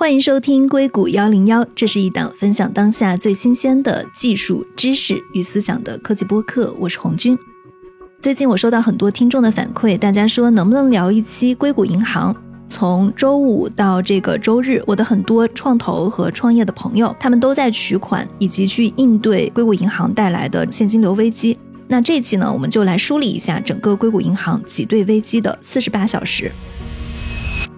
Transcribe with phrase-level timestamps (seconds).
[0.00, 6.74] 欢迎收听硅谷幺零幺，这是一档分享当下最新鲜的技术知识与思想的科技播客。
[6.78, 7.38] 我是红军。
[8.22, 12.34] 最近我收到很多听众的反馈，大家说能不能聊一期硅谷银行？
[12.66, 21.58] 从周五到这个周日，我的很多创投和创业的朋友，他们都在取款以及去应对硅谷银行带来的现金流危机。
[21.88, 26.50] 那这期呢，我们就来梳理一下整个硅谷银行挤兑危机的四十八小时。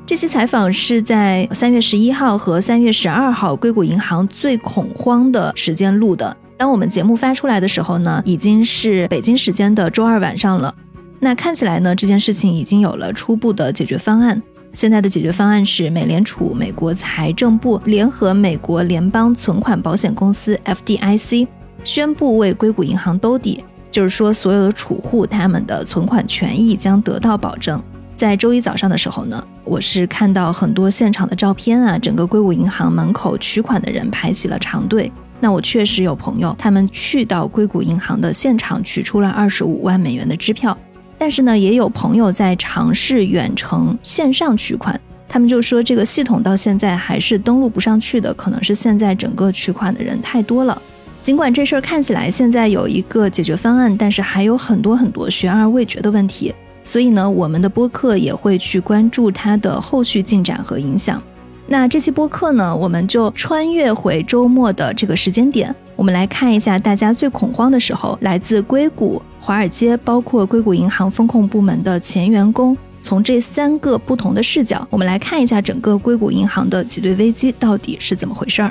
[0.04, 6.36] 这期采访是在三月十一号和三月十二号硅谷银行最恐慌的时间录的。
[6.58, 10.74] 当我们节目发出来的时候呢，已经是北京时间的周二晚上了。
[11.20, 14.40] 那看起来呢，这件事情已经有了初步的解决方案。
[14.72, 21.46] 现在的解决方案是，美联储、美国财政部联合美国联邦存款保险公司 （FDIC）
[21.84, 27.82] 宣布为硅谷银行兜底，就是说，所有的储户他们的存款权益将得到保证。
[28.22, 35.10] 在周一早上的时候呢，我是看到很多现场的照片啊，整个硅谷银行门口取款的人排起了长队。
[35.40, 40.78] 那我确实有朋友，他们去到硅谷银行的现场取出了二十五万美元的支票。
[41.18, 50.80] 但是呢，也有朋友在尝试远程线上取款，他们就说这个系统到现在还是登录不上去的，可能是现在整个取款的人太多了。
[51.22, 56.54] 尽管这事儿看起来现在有一个解决方案，但是还有很多很多悬而未决的问题。
[56.82, 61.22] 所以呢，我们的播客也会去关注它的后续进展和影响。
[61.66, 69.22] 那这期播客呢，我们就穿越回周末的这个时间点，我们来看一下大家最恐慌的时候，来自硅谷。
[69.40, 78.70] 华尔街包括硅谷银行风控部门的前员工，从这三个不同的视角，我们来看一下整个硅谷银行的挤兑危机到底是怎么回事儿。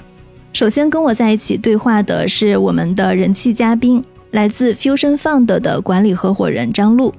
[0.53, 7.13] 首先跟我在一起对话的是我们的人气嘉宾，来自 Fusion Fund 的管理合伙人张璐。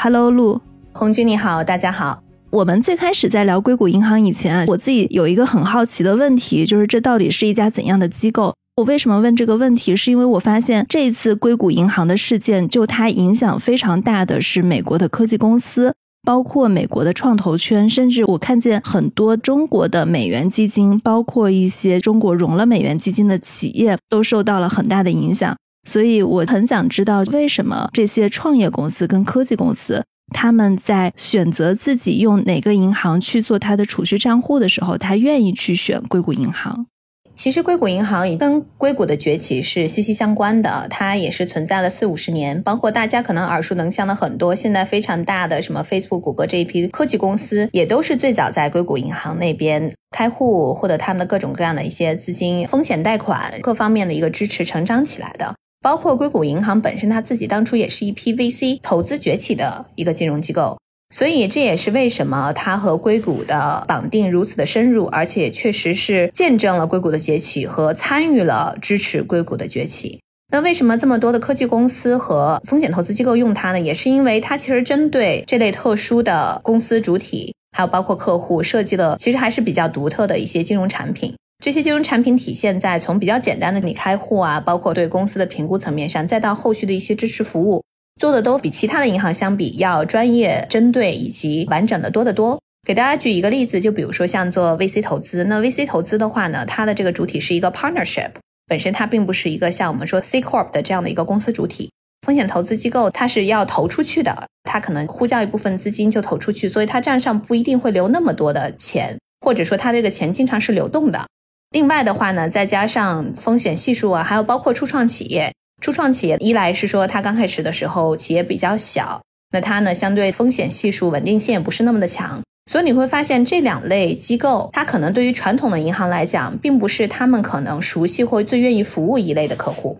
[0.00, 0.60] Hello，陆
[0.92, 2.22] 红军你好，大家好。
[2.50, 8.54] 我们最开始在聊硅谷银行以前，我自己有一个很好奇的问题，就是这到底是一家怎样的机构？
[8.76, 9.96] 我为什么问这个问题？
[9.96, 15.92] 是因为我发现这一次硅谷银行的事件，就它影响非常大的是美国的科技公司，
[16.22, 25.56] 包括美国的创投圈，甚至我看见很多中国的美元基金，包括一些中国融了美元基金的企业，都受到了很大的影响。
[25.88, 30.04] 所以我很想知道，为什么这些创业公司跟科技公司，
[30.34, 36.86] 他们在选择自己用哪个银行去做它的储蓄账户的时候，他愿意去选硅谷银行？
[37.34, 42.60] 其实硅谷银行跟硅谷的崛起是息息相关的，它也是存在了四五十年。
[42.62, 55.54] 包括大家可能耳熟能详的很多现在非常大的什么 Facebook、谷歌这一批科技公司，也都是最早在硅谷银行那边开户，获得他们的各种各样的一些资金、风险贷款各方面的一个支持成长起来的。
[55.80, 60.78] 包括硅谷银行本身，它自己当初也是一批 VC 投资崛起的一个金融机构。
[61.14, 70.20] 所以这也是为什么它和硅谷的绑定如此的深入，而且确实是见证了硅谷的崛起和参与了支持硅谷的崛起。
[70.52, 73.80] 那为什么这么多的科技公司和风险投资机构用它呢？
[73.80, 81.34] 也是因为它其实针对这类特殊的公司主体，还有包括客户设计了其实还是比较独特的一些金融产品。
[81.60, 87.82] 这些金融产品体现在从比较简单的你开户啊，包括对公司的评估层面上，再到后续的一些支持服务。
[88.20, 92.60] 做的都比其他的银行相比要专业、针对以及完整的多得多。
[92.86, 98.30] 给大家举一个例子，就比如说像做 VC 投资，那 VC 投资的话呢，它的这个主体是一个 partnership，
[98.66, 101.90] 本身它并不是一个像我们说 C corp 的这样的一个公司主体。
[102.24, 111.26] 风险投资机构它是要投出去的，它可能呼叫一部分资金就投出去，所以它账上不一定会留那么多的钱，或者说它这个钱经常是流动的。
[111.70, 115.52] 另外的话呢，再加上风险系数啊，还有包括初创企业。
[115.80, 119.20] 初创企业一来是说它刚开始的时候企业比较小，
[119.52, 129.98] 那它呢相对风险系数稳定性也不是那么的强，所以你会发现这两类机构，它可能对于传统的银行来讲，并不是他们可能熟悉或最愿意服务一类的客户。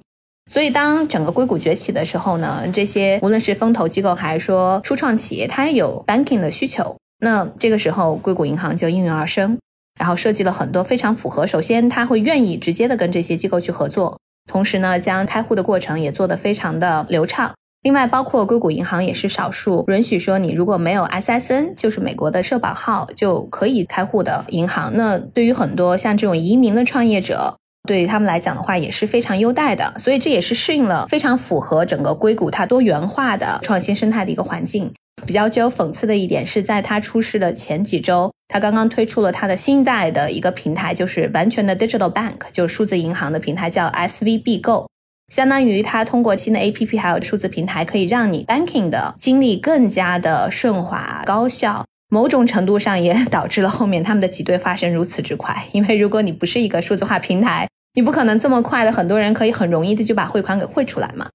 [0.50, 9.58] 所以当整个硅谷崛起的时候呢，这些无论是风投机构还是说初创企业，它也有 banking 的需求，那这个时候硅谷银行就应运而生，
[9.98, 14.18] 然后设计了很多非常符合，首先他会愿意直接的跟这些机构去合作。
[14.50, 17.52] 同时呢，将开户的过程也做得非常的流畅。
[17.82, 24.90] 另外，包括硅谷银行也是少数允许说你如果没有 SSN，就是美国的社保号就可以开户的银行。
[24.96, 27.56] 那对于很多像这种移民的创业者，
[27.88, 29.94] 对于他们来讲的话也是非常优待的。
[29.98, 34.92] 所以这也是适应了非常符合整个硅谷它多元化的创新生态的一个环境。
[35.26, 38.32] 比较具有讽刺的一点是在它出事的前几周。
[38.48, 44.86] 他刚刚推出了他的新代的一个平台，就是完全的 digital bank，就是数字银行的平台，叫 SVB Go。
[45.30, 51.84] 相当于它通过新的 APP 还有数字平台，可以让你 banking 的经历更加的顺滑高效。
[52.08, 55.66] 某种程度上也导致了后面他们的挤兑发生如此之快。
[55.72, 61.28] 因为如果你不是一个数字化平台，你不可能这么快的，很多人可以很容易的就把汇款给汇出来嘛。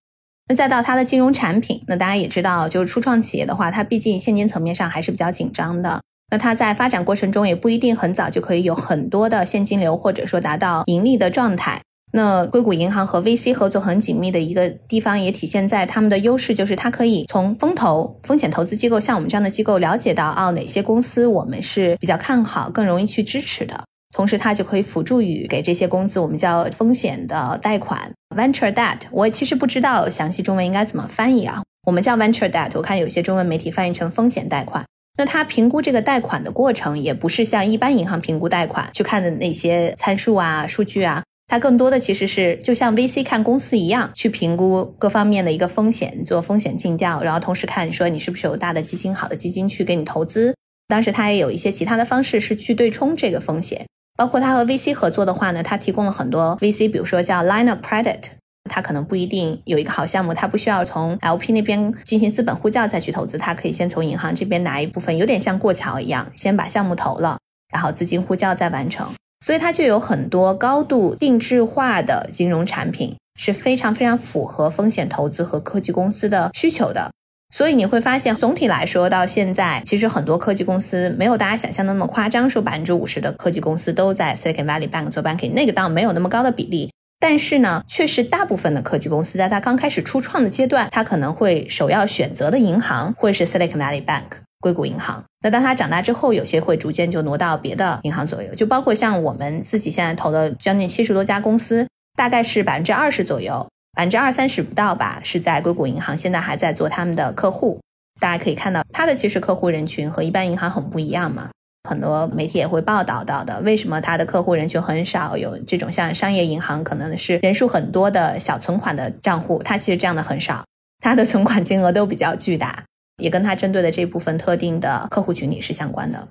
[0.49, 6.01] 那再到它的金融产品，那大家也知道，就是初创企业的话，它毕竟现金层面上还是比较紧张的。
[6.31, 11.81] 那它在发展过程中也不一定很早就可以有很多的现金流，或者说达到盈利的状态。
[12.15, 23.83] 那硅谷银行和 VC 合作很紧密的一个地方，也体现在他们的优势，就是它可以从风投、风险投资机构像我们这样的机构了解到，哦，哪些公司我们是比较看好、更容易去支持的。
[24.13, 28.99] 同时，它就可以辅助于给这些公司我们叫风险的贷款 （venture debt）。
[29.11, 31.63] 我其实不知道详细中文应该怎么翻译啊？
[31.87, 34.85] 我们叫 venture debt，我看有些中文媒体翻译成风险贷款。
[35.17, 50.55] 那它评估这个贷款的过程，也不是像一般银行评估贷款去看的那些参数啊、数据啊，它更多的其实是就像 VC 看公司一样，去评估各方面的一个风险，做风险尽调，然后同时看说你是不是有大的基金、好的基金去给你投资。
[50.87, 53.85] 当时它也有一些其他的方式是去对冲这个风险。
[54.15, 58.21] 包括它和 VC 合作的话呢，它提供了很多 VC，比如说叫 line of credit，
[58.69, 67.39] 它可能不一定有一个好项目，它不需要从 LP 那边进行资本呼叫再去投资，它可以先从银行这边拿一部分，有点像过桥一样，先把项目投了，
[67.73, 69.09] 然后资金呼叫再完成。
[69.43, 77.11] 所以它就有很多高度定制化的金融产品，是非常非常符合风险投资和科技公司的需求的。
[77.53, 86.91] 所以你会发现，总体来说，到现在其实很多科技公司没有大家想象的那么夸张，说百分之五十的科技公司都在 Silicon Valley Bank 做 banking，那个倒没有那么高的比例。
[87.19, 94.23] 但是呢，确实大部分的科技公司在它刚开始初创的阶段，它可能会首要选择的银行会是 Silicon Valley Bank
[94.59, 95.23] 硅谷银行。
[95.43, 103.67] 那当它长大之后，有些会逐渐就挪到别的银行左右，就包括像我们自己现在投的将近七十多家公司，大概是百分之二十左右。
[103.95, 107.79] 百分之二三十不到吧，是在硅谷银行，现在还在做他们的客户。
[108.19, 111.51] 大家可以看到，它的其实客户人群和一般银行很不一样嘛。
[111.87, 115.37] 很多媒体也会报道到的，为什么它的客户人群很少？
[115.37, 120.65] 有这种像商业银行，可能是人数很多的小存款的账户，它其实这样的很少，
[120.99, 122.85] 它的存款金额都比较巨大，
[123.17, 126.27] 也跟它针对的这部分特定的客户群体是相关的。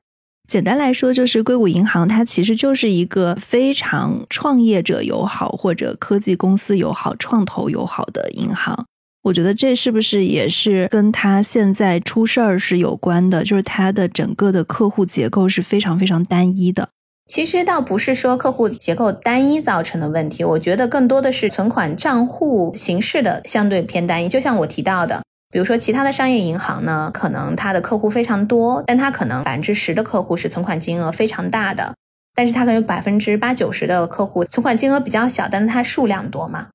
[0.48, 8.84] 简单来说，就是硅谷银行，它其实就是一个非常创业者友好或者科技公司友好、创投友好的银行。
[9.22, 13.44] 我觉得这是不是也是跟它现在出事儿是有关的？
[13.44, 16.88] 就是它的整个的客户结构是非常非常单一的。
[17.28, 24.28] 其实倒不是说客户结构单一造成的问题，我觉得更多的是存款账户形式的相对偏单一。
[24.28, 25.22] 就像我提到的。
[25.52, 31.94] 比如说，其他的商业银行呢，可能它的客户非常多，但它可能百分之十的客户是存款金额非常大的，
[32.34, 36.68] 但是它可能有百分之八九十的客户存款金额比较小，但是它数量多嘛。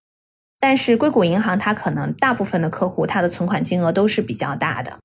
[0.60, 5.00] 但是硅谷银行它可能大部分的客户它的存款金额都是比较大的，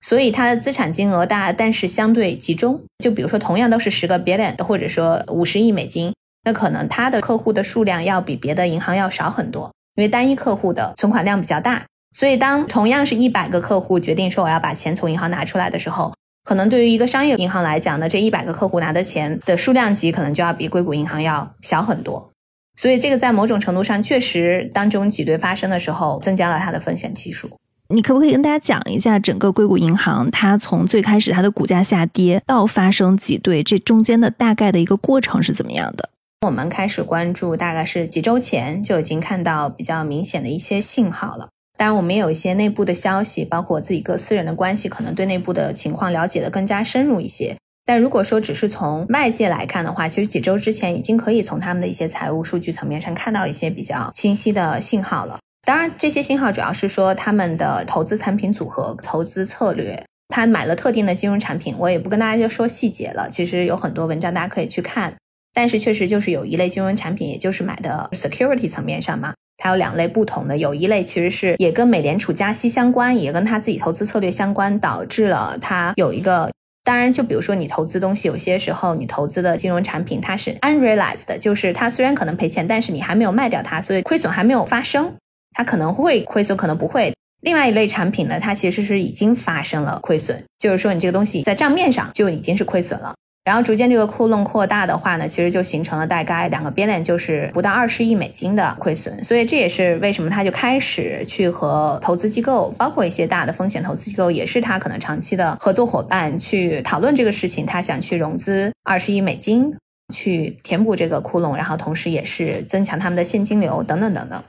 [0.00, 2.82] 所以它的资产金额大，但是相对集中。
[3.04, 6.14] 就比如说，同样都是十个 billion，或者说五十亿美金，
[6.44, 11.84] 那可能它的客户的数量要比别的银行要少很多，因为单一客户的存款量比较大。
[12.10, 16.14] 所以，当同样是一百个客户决定说我要把钱从银行拿出来的时候，
[16.44, 22.32] 可能对于一个商业银行来讲呢，这一百个客户拿的钱的数量级可能就要比硅谷银行要小很多。
[22.76, 27.50] 所以，这个在某种程度上确实，当这种挤兑发生的时候，增加了它的风险系数。
[27.90, 36.10] 你可不可以跟大家讲一下，整个硅谷银行它从最开始它的股价下跌到发生挤兑，这中间的大概的一个过程是怎么样的？
[36.46, 41.48] 我们开始关注，大概是几周前就已经看到比较明显的一些信号了。
[41.78, 47.56] 当然，我们也有一些内部的消息，包括自己个私人的关系，可能对内部的情况了解的更加深入一些。
[47.86, 55.38] 但如果说只是从外界来看的话，其实几周之前已经可以从他们的一些财务数据层面上看到一些比较清晰的信号了。
[55.64, 63.30] 当然，这些信号主要是说他们的投资产品组合、投资策略，他买了特定的金融产品，我也不跟大家就说细节了。
[63.30, 65.14] 其实有很多文章大家可以去看，
[65.58, 69.34] 但是确实就是有一类金融产品，也就是买的 security 层面上嘛。
[69.56, 76.48] 它有两类不同的，有一类其实是也跟美联储加息相关，也跟他自己投资策略相关，导致了它有一个。
[76.84, 85.12] 当然，就比如说你投资东西，有些时候你投资的金融产品它是 unrealized 的，就是它虽然可能赔钱，但是你还没有卖掉它，所以亏损还没有发生，
[85.56, 87.12] 它可能会亏损，可能不会。
[87.40, 93.16] 另外一类产品呢，它其实是已经发生了亏损，就是说你这个东西在账面上就已经是亏损了。
[93.48, 99.24] 然后逐渐这个窟窿扩大的话呢，其实就形成了大概两个边链，就是不到二十亿美金的亏损。
[99.24, 107.64] 所以这也是为什么他就开始去和投资机构，包括一些大的风险投资机构，也是他可能长期的合作伙伴去讨论这个事情。
[107.64, 109.74] 他想去融资二十亿美金，
[110.14, 114.44] 去填补这个窟窿，然后同时也是增强他们的现金流等等等等。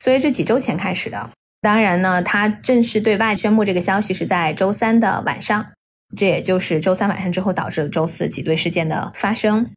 [0.00, 1.30] 所以这几周前开始的。
[1.62, 5.68] 当然呢，他正式对外宣布这个消息是在周三的晚上。
[6.16, 9.70] 这也就是周三晚上之后导致了周四挤兑事件的发生。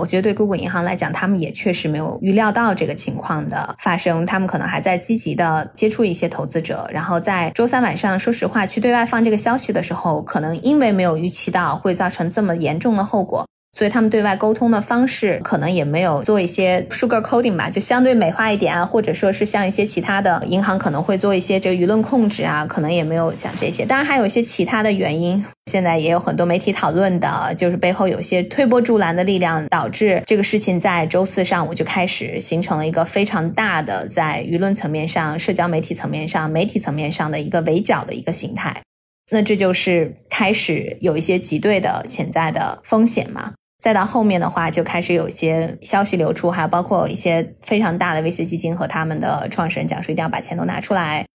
[0.00, 13.46] 我觉得对硅谷银行来讲，他们也确实没有预料到这个情况的发生，他们可能还在积极的接触一些投资者，然后在周三晚上，说实话去对外放这个消息的时候，可能因为没有预期到会造成这么严重的后果。
[13.72, 23.86] 所以他们对外沟通的方式可能也没有做一些 sugar coating 吧，就相对美化一点啊，或者说是像一些其他的银行可能会做一些这个舆论控制啊，可能也没有讲这些。
[23.86, 38.82] 当然还有一些其他的原因，现在也有很多媒体讨论的，就是背后有些推波助澜的力量，导致这个事情在周四上午就开始形成了一个非常大的在舆论层面上、社交媒体层面上、媒体层面上的一个围剿的一个形态。
[39.30, 43.54] 那这就是开始有一些挤兑的潜在的风险嘛。
[43.82, 51.26] 再到后面的话，就开始有一些消息流出，还有包括一些非常大的 VC 基金和他们的创始人讲说，一定要把钱都拿出来。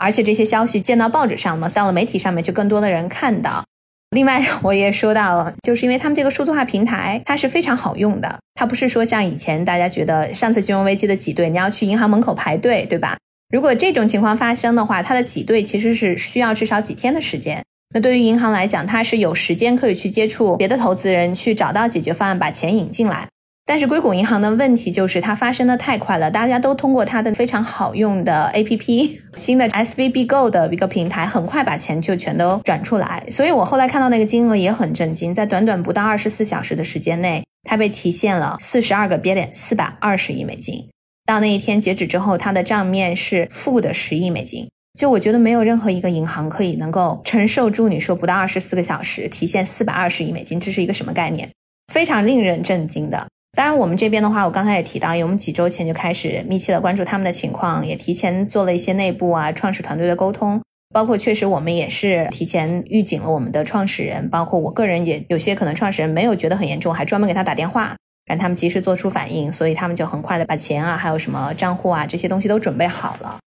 [0.00, 3.62] 而且这些消息见到报纸上嘛，到了媒体上面，就更多的人看到。
[4.08, 13.18] 另外， 我也说到了，就是因为他们这个数字化平台，它是非常好用的，它不是说像以前大家觉得上次金融危机的挤兑，你要去银行门口排队，对吧？
[13.50, 17.62] 如果这种情况发生的话，它的挤兑其实是需要至少几天的时间。
[17.94, 23.28] 那对于银行来讲，它是有时间可以去接触别的投资人，去找到解决方案，把钱引进来。
[23.64, 33.24] 但是硅谷银行的问题就是它发生的太快了，大家都通过它的非常好用的 APP， 新的 SVB Go 的一个平台，很快把钱就全都转出来。
[33.30, 40.88] 所以我后来看到那个金额也很震惊，在短短不到二十四小时的时间内，它被提现了四十二个 billion，四百二十亿美金。
[41.24, 44.68] 到那一天截止之后，它的账面是负的十亿美金。
[44.98, 51.50] 就我觉得没有任何一个银行可以能够承受住你说不到二十四个小时提现四百二十亿美金，这是一个什么概念？
[51.92, 53.26] 非常令人震惊的。
[53.56, 60.62] 当然，我们这边的话，我刚才也提到，因为我们几周前就开始密切的关注他们的情况，也提前做了一些内部啊创始团队的沟通，
[60.94, 67.96] 包括确实我们也是提前预警了我们的创始人，包括我个人也有些可能创始人没有觉得很严重，还专门给他打电话，
[68.26, 73.38] 让他们及时做出反应，所以他们就很快的把钱啊，还有什么账户啊这些东西都准备好了。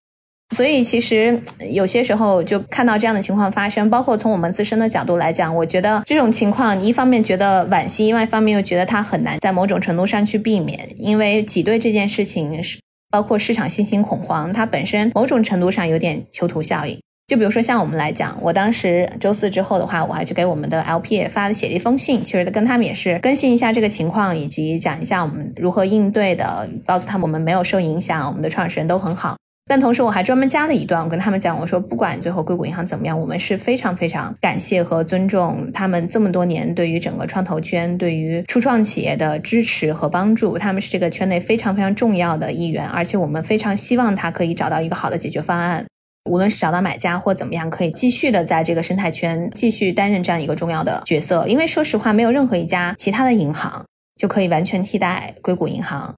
[0.54, 12.78] 所以其实有些时候就看到这样的情况发生，包括从我们自身的角度来讲，我觉得这种情况，你一方面觉得惋惜，另外一方面又觉得它很难在某种程度上去避免，因为挤兑这件事情是
[13.10, 16.98] 包括市场信心恐慌，它本身某种程度上有点囚徒效应。
[17.26, 29.36] 就比如说像我们来讲，我当时周四之后的话，我还去给我们的 LP 发了写了一封信，其实跟他们也是更新一下这个情况，以及讲一下我们如何应对的，告诉他们我们没有受影响，我们的创始人都很好。
[29.68, 45.84] 但同时，我还专门加了一段，我跟他们讲，我说不管最后硅谷银行怎么样，我们是非常非常感谢和尊重他们这么多年对于整个创投圈、对于初创企业的支持和帮助，他们是这个圈内非常非常重要的一员，而且我们非常希望他可以找到一个好的解决方案，
[46.30, 51.44] 无论是找到买家或怎么样，可以继续的在这个生态圈继续担任这样一个重要的角色。
[51.48, 53.84] 因为说实话，没有任何一家其他的银行
[54.16, 56.14] 就可以完全替代硅谷银行。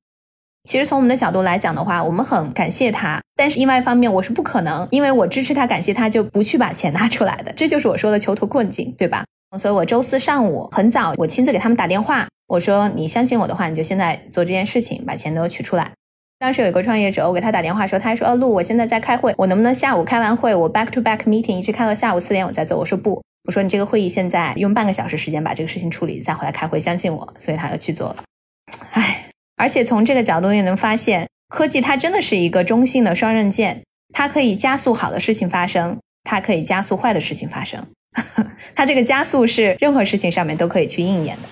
[0.69, 9.25] 其实从我们的角度来讲的话，我们很感谢他，但是另外一方面，我是不可能因为我支持他、感谢他就不去把钱拿出来的，这就是我说的囚徒困境，对吧？
[9.59, 15.91] 所以我周四上午很早，我亲自给他们打电话，我说你相信我的话，你就现在做这件事情，把钱都取出来。
[16.39, 22.77] 当时有一个创业者，我给他打电话说，他还说，哦，陆，我现在在开会，我能不能下午开完会，我 back to back meeting 一直开到下午四点，我再走？
[22.77, 27.33] 我说不，我说你这个会议现在用半个小时时间把这个事情处理，再回来开会，相信我。
[27.39, 28.17] 所以他要去做了，
[29.59, 33.83] 而且从这个角度也能发现，科技它真的是一个中性的双刃剑，
[34.15, 37.85] 它可以加速好的事情发生，它可以加速坏的事情发生。
[38.75, 41.43] 它这个加速是任何事情上面都可以去应验的。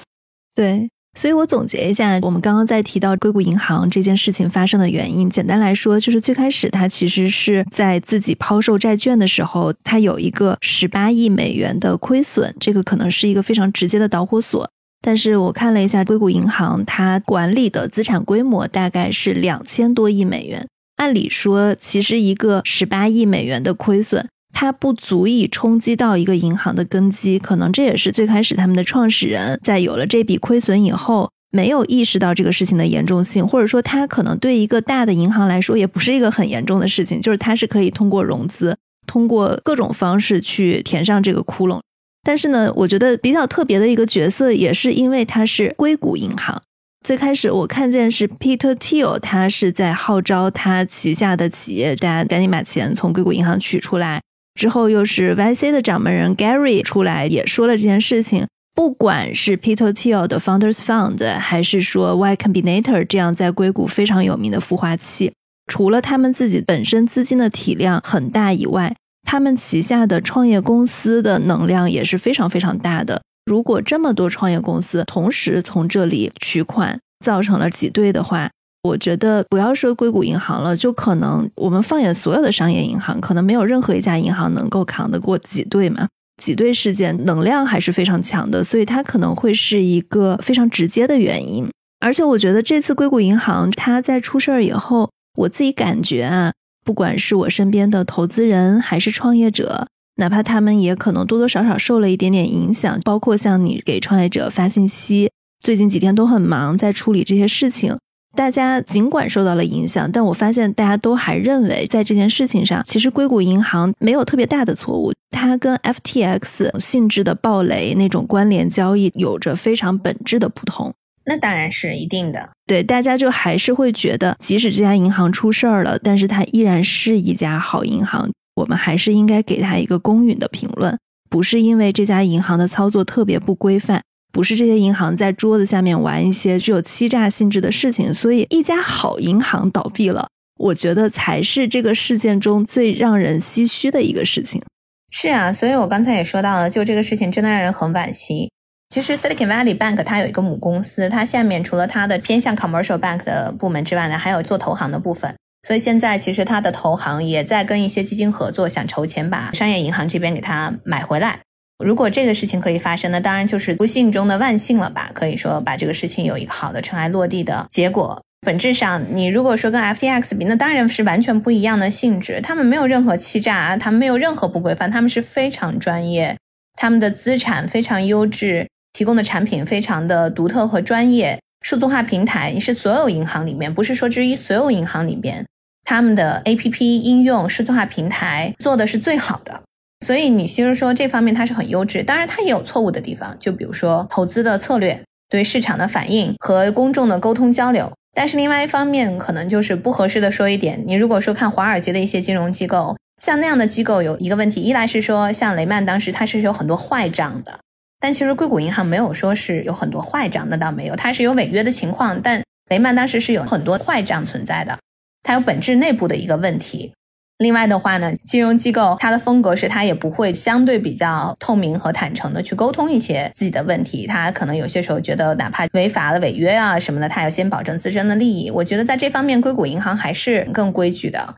[0.55, 14.69] 对，所以我总结一下，我们刚刚在提到硅谷银行这件事情发生的原因，简单来说就是最开始它其实是在自己抛售债券的时候，它有一个十八亿美元的亏损，这个可能是一个非常直接的导火索。
[15.03, 20.67] 但是我看了一下硅谷银行，它管理的资产规模大概是两千多亿美元。
[20.97, 27.39] 按理说，其实一个十八亿美元的亏损，它不足以冲击到一个银行的根基。
[27.39, 38.77] 可能这也是最开始他们的创始人在有了这笔亏损以后，没有意识到这个事情的严重性，或者说他可能对一个大的银行来说也不是一个很严重的事情，就是它是可以通过融资，
[39.07, 41.81] 通过各种方式去填上这个窟窿。
[42.27, 46.61] 但是呢，我觉得比较特别的一个角色，也是因为他是硅谷银行。
[47.07, 54.21] 最开始我看见是 Peter Thiel，他是在号召他旗下的企业，大家赶紧把钱从硅谷银行取出来。
[54.59, 58.45] 之后又是 YC 的掌门人 Gary 出来也说了这件事情。
[58.75, 65.33] 不管是 Peter Thiel 的 Founders Fund，还是说 Y Combinator 这样在硅谷非常有名的孵化器，
[65.69, 73.21] 除了他们自己本身资金的体量很大以外，他们旗下的创业公司的能量也是非常非常大的。
[73.45, 78.51] 如果这么多创业公司同时从这里取款，造成了挤兑的话，
[78.83, 86.09] 我觉得不要说硅谷银行了，就可能我们放眼所有的商业银行，可能没有任何一家银行能够扛得过挤兑嘛。
[86.43, 91.69] 挤兑事件能量还是非常强的，所以它可能会是一个非常直接的原因。
[91.99, 96.53] 而且我觉得这次硅谷银行它在出事儿以后，我自己感觉啊，
[96.87, 99.89] 不管是我身边的投资人还是创业者，
[100.19, 107.99] 哪怕他们也可能多多少少受了一点点影响，包括像你给创业者发信息，最近几天都很忙在处理这些事情。
[108.37, 115.13] 大家尽管受到了影响，但我发现大家都还认为，在这件事情上，其实硅谷银行没有特别大的错误。
[115.31, 120.95] 它跟 FTX 性质的暴雷那种关联交易有着非常本质的不同。
[121.27, 122.49] 那当然是一定的。
[122.67, 128.31] 对，大家就还是会觉得，即使这家银行出事儿了，但是它依然是一家好银行。
[128.55, 134.03] 我们还是应该给它一个公允的评论，不是因为这家银行的操作特别不规范。
[134.33, 140.29] 不是这些银行在桌子下面玩一些具有欺诈性质的事情，所以一家好银行倒闭了，
[140.59, 144.63] 我觉得才是这个事件中最让人唏嘘的一个事情。
[145.11, 148.51] 是啊，所以我刚才也说到了，就这个事情真的让人很惋惜。
[148.89, 155.35] 其实 Silicon Valley Bank 它有一个母公司，它下面除了它的偏向 commercial bank 的部门之外呢，还有做投行的部分。
[155.67, 161.41] 所以现在其实它的投行也在跟一些基金合作，想筹钱把商业银行这边给它买回来。
[161.85, 165.11] 如果这个事情可以发生，那当然就是不幸中的万幸了吧？
[165.13, 168.23] 可以说把这个事情有一个好的尘埃落地的结果。
[168.47, 172.41] 本质上，你如果说跟 FTX 比，那当然是完全不一样的性质。
[172.41, 176.39] 他们没有任何欺诈，他们没有任何不规范，他们是非常专业，
[176.75, 181.39] 他们的资产非常优质，提供的产品非常的独特和专业。
[181.61, 185.45] 数字化平台是所有银行里面，不是说之一，所有银行里边，
[185.85, 189.65] 他们的 APP 应用数字化平台做的是最好的。
[190.07, 197.93] 所以你其实说这方面它是很优质，当然它也有错误的地方，就比如说投资的策略、对市场的反应和公众的沟通交流。
[198.15, 207.59] 但是另外一方面，可能就是不合适的说一点，你如果说看华尔街的一些金融机构，像那样的机构有一个问题，一来是说像雷曼当时它是有很多坏账的，
[207.99, 214.79] 但其实硅谷银行没有说是有很多坏账，那倒没有，它是有违约的情况，但雷曼当时是有很多坏账存在的，
[215.23, 216.93] 它有本质内部的一个问题。
[217.39, 228.51] 另外的话呢，金融机构它的风格是它也不会相对比较透明和坦诚的去沟通一些自己的问题，它可能有些时候觉得哪怕违法了违约啊什么的，它要先保证自身的利益。
[228.51, 231.35] 我觉得在这方面，硅谷银行还是更规矩的。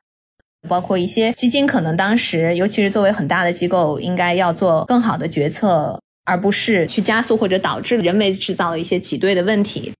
[0.68, 9.94] 包括一些基金，可能当时尤其是作为很大的机构，应该要做更好的决策，而不是去加速或者导致人为制造了一些挤兑的问题。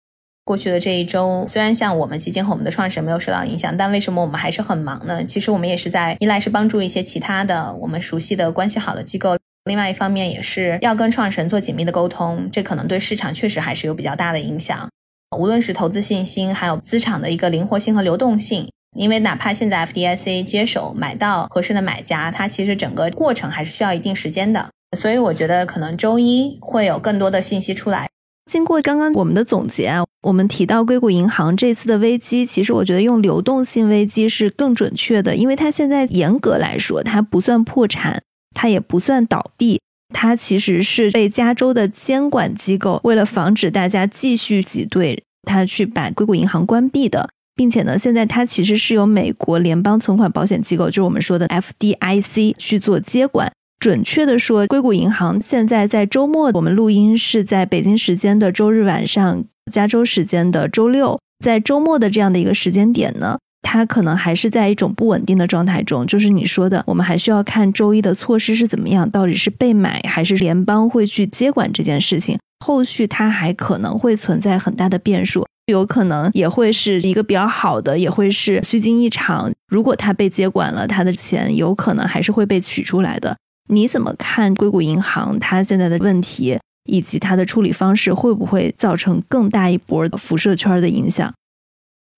[0.45, 5.25] 过去的这一周，虽然像我们基金和我们的创始人没有受到影响，但为什么我们还是很忙呢？
[5.25, 12.49] 其实我们也是在一来是帮助一些其他的我们熟悉的关系好的机构，另外一方面也是要跟创始人做紧密的沟通。
[12.53, 14.89] 这可能对市场确实还是有比较大的影响，
[15.37, 18.69] 无论是投资信心，还有资产的一个灵活性和流动性。
[18.97, 24.71] 因为哪怕现在 FDIC 接手买到合适的买家，它其实整个过程还是需要一定时间的。
[24.97, 28.09] 所以我觉得可能周一会有更多的信息出来。
[28.51, 38.23] 经过刚刚我们的总结啊，我们提到硅谷银行这次的危机，其实我觉得用流动性危机是更准确的，因为它现在严格来说，它不算破产，
[38.55, 39.79] 它也不算倒闭，
[40.15, 53.53] 它其实是被加州的监管机构为了防止大家继续挤兑，它去把硅谷银行关闭的，并且呢，现在它其实是由美国联邦存款保险机构，就是我们说的 FDIC 去做接管。
[53.79, 66.05] 准确的说，硅谷银行现在在周末，我们录音是在北京时间的周日晚上，加州时间的周六，在周末的这样的一个时间点呢，它可能还是在一种不稳定的状态中。
[66.05, 72.37] 就是你说的，我们还需要看周一的措施是怎么样，到底是被买还是联邦会去接管这件事情，
[72.67, 79.53] 后续它还可能会存在很大的变数，有可能也会是一个比较好的，也会是虚惊一场。
[79.69, 83.37] 如果它被接管了，它的钱有可能还是会被取出来的。
[83.69, 91.33] 你怎么看硅谷银行它现在的问题，以及它的处理方式会不会造成更大一波的辐射圈的影响？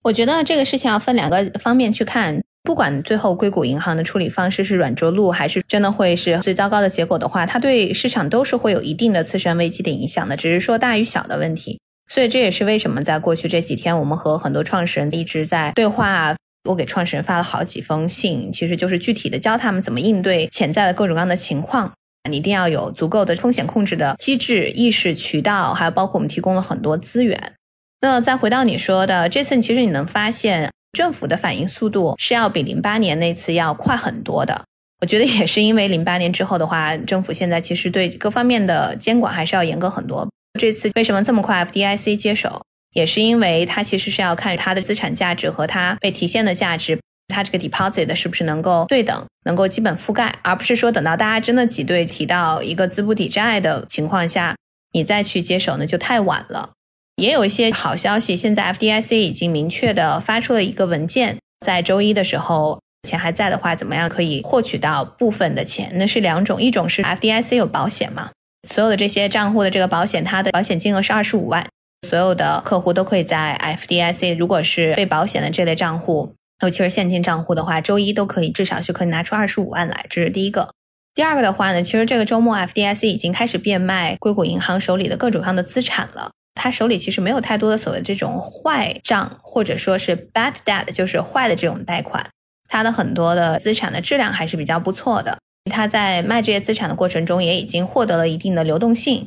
[0.04, 2.40] 我觉得这个事情要分两个方面去看。
[2.62, 11.80] 不管最后硅谷银行的处理方式是软着陆，还是真的会是最糟糕的结果的话，它对市场都是会有一定的次生危机的影响的，只是说大与小的问题。
[12.06, 16.36] 所以这也是为什么在过去这几天，我们和很多创始人一直在对话。
[16.68, 21.92] 我给创始人发了好几封信，其实就是具体的教他们怎么应对潜在的各种各样的情况。
[22.28, 27.54] 你一定要有足够的风险控制的机制、意识、渠道，还有包括我们提供了很多资源。
[28.02, 34.64] 那再回到你说的这次，其实你能发现政府的反应速度是要比零八年那次要快很多的。
[35.00, 40.28] 我觉得也是因为零八年之后的话，政府现在其实对各方面的监管还是要严格很多。
[40.58, 42.60] 这次为什么这么快 FDIC 接手，
[42.92, 46.98] 也是因为它其实是要看它的资产价值和它被提现的价值，
[47.28, 54.56] 它这个 deposit 是不是能够对等，能够基本覆盖，而不是说等到大家真的挤兑提到一个资不抵债的情况下，
[54.92, 56.70] 你再去接手呢就太晚了。
[57.16, 62.80] 也有一些好消息，现在 FDIC 已经明确的发出了一个文件，在周一的时候。
[63.08, 65.90] 钱还在的话，怎么样可以获取到部分的钱？
[65.94, 68.30] 那是两种，一种是 FDIC 有保险嘛，
[68.68, 71.66] 所有的这些账户的这个保险，它的保险金额是二十五万，
[72.08, 80.70] 所有的客户都可以在 FDIC，如果是被保险的这类账户，尤其是现金账户的话，周一都可以至少是可以拿出二十五万来，这是第一个。
[81.14, 92.26] 第二个的话呢，其实这个周末 FDIC 已经开始变卖硅谷银行手里的各种各样的资产了，他手里其实没有太多的所谓这种坏账，或者说是 bad debt，就是坏的这种贷款。
[92.68, 95.38] 他的很多的资产的质量还是比较不错的，
[95.70, 99.26] 他在卖这些资产的过程中也已经获得了一定的流动性，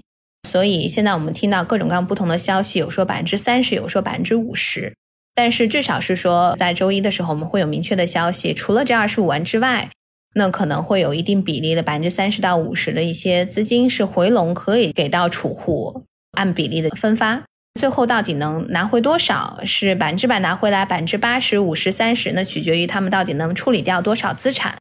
[0.54, 4.94] 所以现在我们听到各种各样不同的消息，有说百分之三十，有说百分之五十，
[5.34, 9.90] 但是至少是说在周一的时候我们会有明确的消息，除了这二十五万之外，
[10.36, 17.42] 那可能会有一定比例的百分之三十到五十的一些资金是回笼，可以给到储户，按比例的分发。
[17.80, 19.60] 最后到底能拿回多少？
[19.66, 22.32] 是百分之百拿回来，百分之八十五十三十？
[22.34, 24.76] 那取决于他们到底能处理掉多少资产。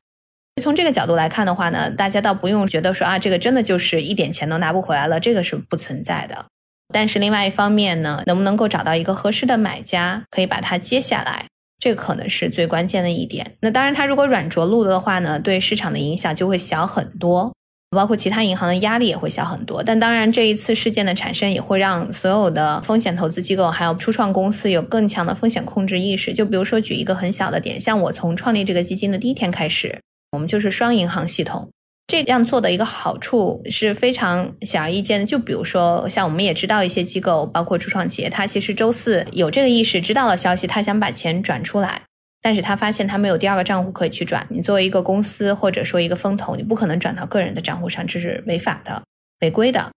[0.60, 6.44] 从这个角度来看的话呢，大家倒不用觉得说啊，这个真的就是一点钱都拿不回来了，这个是不存在的。
[6.92, 11.46] 但是另外一方面呢，能不能够找到一个合适的买家，可以把它接下来，
[11.78, 13.56] 这可能是最关键的一点。
[13.60, 17.52] 那当然，它如果软着陆的话呢，对市场的影响就会小很多。
[17.94, 26.32] 包括其他银行的压力也会小很多，但当然这一次事件的产生也会让所有的风险投资机构还有初创公司有更强的风险控制意识。
[26.32, 30.00] 就比如说举一个很小的点，像我从创立这个基金的第一天开始，
[30.32, 31.70] 我们就是双银行系统。
[32.08, 35.24] 这样做的一个好处是非常显而易见的。
[35.24, 42.02] 就比如说像我们也知道一些机构，包括初创企业，他其实周四有这个意识，知道了消息，他想把钱转出来。
[42.42, 44.44] 但是他发现他没有第二个账户可以去转。
[44.50, 49.00] 你作为一个公司或者说一个风投，你不可能转到个人的账户上，这是违法的、
[49.40, 49.90] 违规的。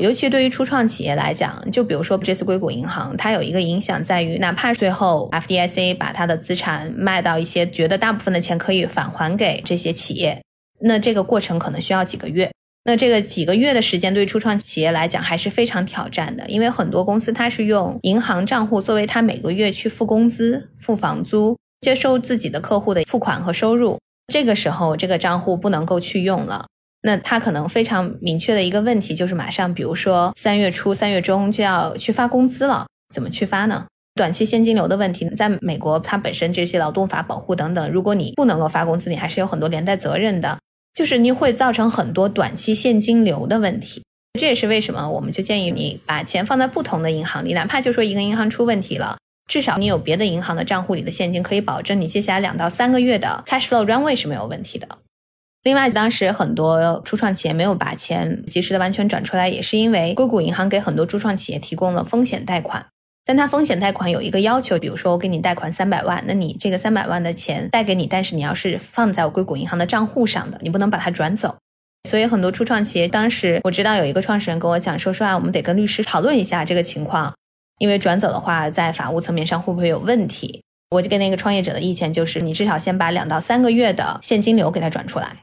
[0.00, 10.42] 尤其对于初创企业来讲，就比如说这次硅谷银行，它有一个影响在于，哪怕最后 FDIC 把它的资产卖到一些，觉得大部分的钱可以返还给这些企业，
[10.80, 12.50] 那这个过程可能需要几个月。
[12.84, 21.56] 那这个几个月的时间，对初创企业来讲还是非常挑战的，因为很多公司它是用银行账户作为它每个月去付工资、付房租。
[21.80, 23.98] 接收自己的客户的付款和收入，
[24.30, 26.66] 这个时候这个账户不能够去用了。
[27.02, 33.86] 那他可能非常明确的一个问题就是，马上比如说三月初、三月中就要去发工资了，怎么去发呢？
[34.14, 40.58] 短期现金流的问题，在美国它本身这些劳动法保护等等，如果你不能够发工资，你还是有很多连带责任的，
[40.92, 44.02] 就是你会造成很多短期现金流的问题。
[44.38, 49.16] 这也是为什么我们就建议你把钱放在不同的银行里，哪怕就说一个银行出问题了。
[49.48, 54.86] 至少你有别的银行的账户里的现金，可以保证你接下来两到三个月的 cash flow runway 是没有问题的。
[55.62, 62.86] 另外，当时很多初创企业没有把钱及时的完全转出来，也是因为硅谷银行给很多初创企业提供了风险贷款。
[63.26, 71.56] 但它风险贷款有一个要求，比如说我给你贷款三百万，那你这个三百万的钱贷给你，但是你要是放在我硅谷银行的账户上的，你不能把它转走。
[72.08, 77.34] 所以很多初创企业当时我知道有一个创始人跟我讲说，说啊，我们得跟律师讨论一下这个情况。
[77.78, 80.62] 因为转走的话，在法务层面上会不会有问题？
[80.90, 85.36] 我就跟那个创业者的意见就是，你至少先把两到三个月的现金流给它转出来。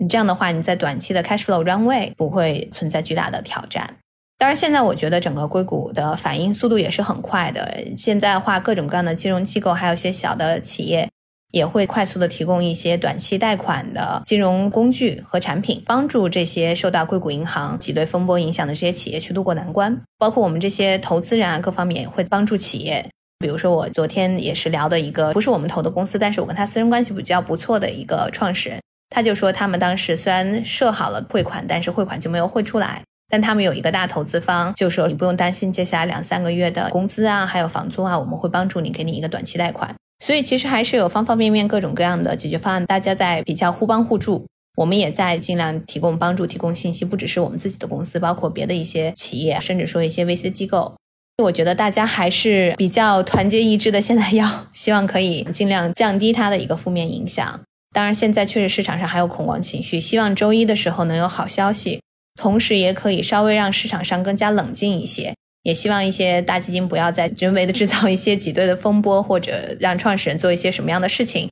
[0.00, 3.98] 你这样的话，你在短期的 cash flow runway 不会存在巨大的挑战。
[4.38, 7.84] 当然，现在我觉得整个硅谷的反应速度也是很快的。
[7.96, 11.08] 现在话，各种各样的金融机构，还有一些小的企业。
[11.52, 20.00] 也会快速的提供一些短期贷款的金融工具和产品，帮助这些受到硅谷银行挤兑风波影响的这些企业去渡过难关。
[20.16, 23.04] 包括我们这些投资人啊，各方面也会帮助企业。
[23.40, 33.02] 比如说，我昨天也是聊的一个不是我们投的公司，但是我跟他私人关系比较不错的一个创始人，他就说他们当时虽然设好了汇款，但是汇款就没有汇出来。
[33.32, 39.94] 但他们有一个大投资方，就说你不用担心接下来两三个月的工资啊，还有房租啊，我们会帮助你，给你一个短期贷款。
[40.24, 44.46] 所以其实还是有方方面面各种各样的解决方案，大家在比较互帮互助。
[44.76, 50.96] 我们也在尽量提供帮助、提供信息，不只是我们自己的公司，包括别的一些企业，甚至说一些 VC 机构。
[51.42, 54.00] 我觉得大家还是比较团结一致的。
[54.00, 57.60] 现在要希望可以尽量降低它的一个负面影响。
[57.92, 62.00] 当然，现在确实市场上还有恐慌情绪，希望周一的时候能有好消息，
[62.40, 65.34] 同时也可以稍微让市场上更加冷静一些。
[65.62, 71.48] 也希望一些大基金不要再人为的制造一些挤兑的风波，或者让创始人做一些什么样的事情。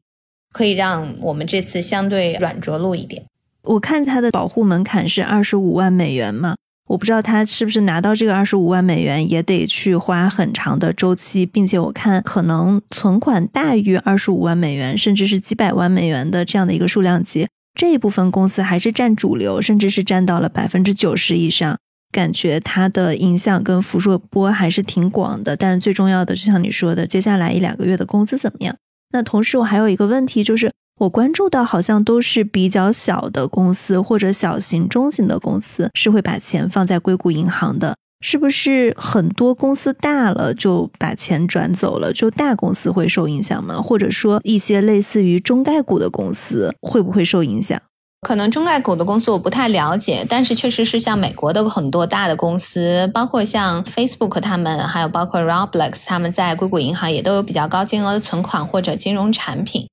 [0.51, 3.24] 可以让我们这次相对软着陆一点。
[3.62, 6.57] 我看它的保护门槛是二十五万美元嘛，
[6.88, 21.79] 我不知道他是不是拿到这个二十五万美元也得去花很长的周期，并且我看可能存款大于二十五万美元，甚至是几百万美元的这样的一个数量级，这一部分公司还是占主流，甚至是占到了百分之九十以上，
[22.11, 25.55] 感觉它的影响跟辐射波还是挺广的。
[25.55, 28.74] 但是最重要的，就像你说的，接下来一两个月的工资怎么样？
[29.12, 30.72] 那同时我还有一个问题就是。
[30.98, 43.80] 我关注到好像都是比较小的公司或者小型中型的公司是会把钱放在硅谷银行的，是不是很多公司大了就把钱转走了，就大公司会受影响吗？
[43.80, 47.80] 或者说一些类似于中概股的公司会不会受影响？
[48.22, 59.87] 可能中概股的公司我不太了解，但是确实是像美国的很多大的公司，包括像 Facebook 他们，还有包括 Roblox 他们在硅谷银行也都有比较高金额的存款或者金融产品。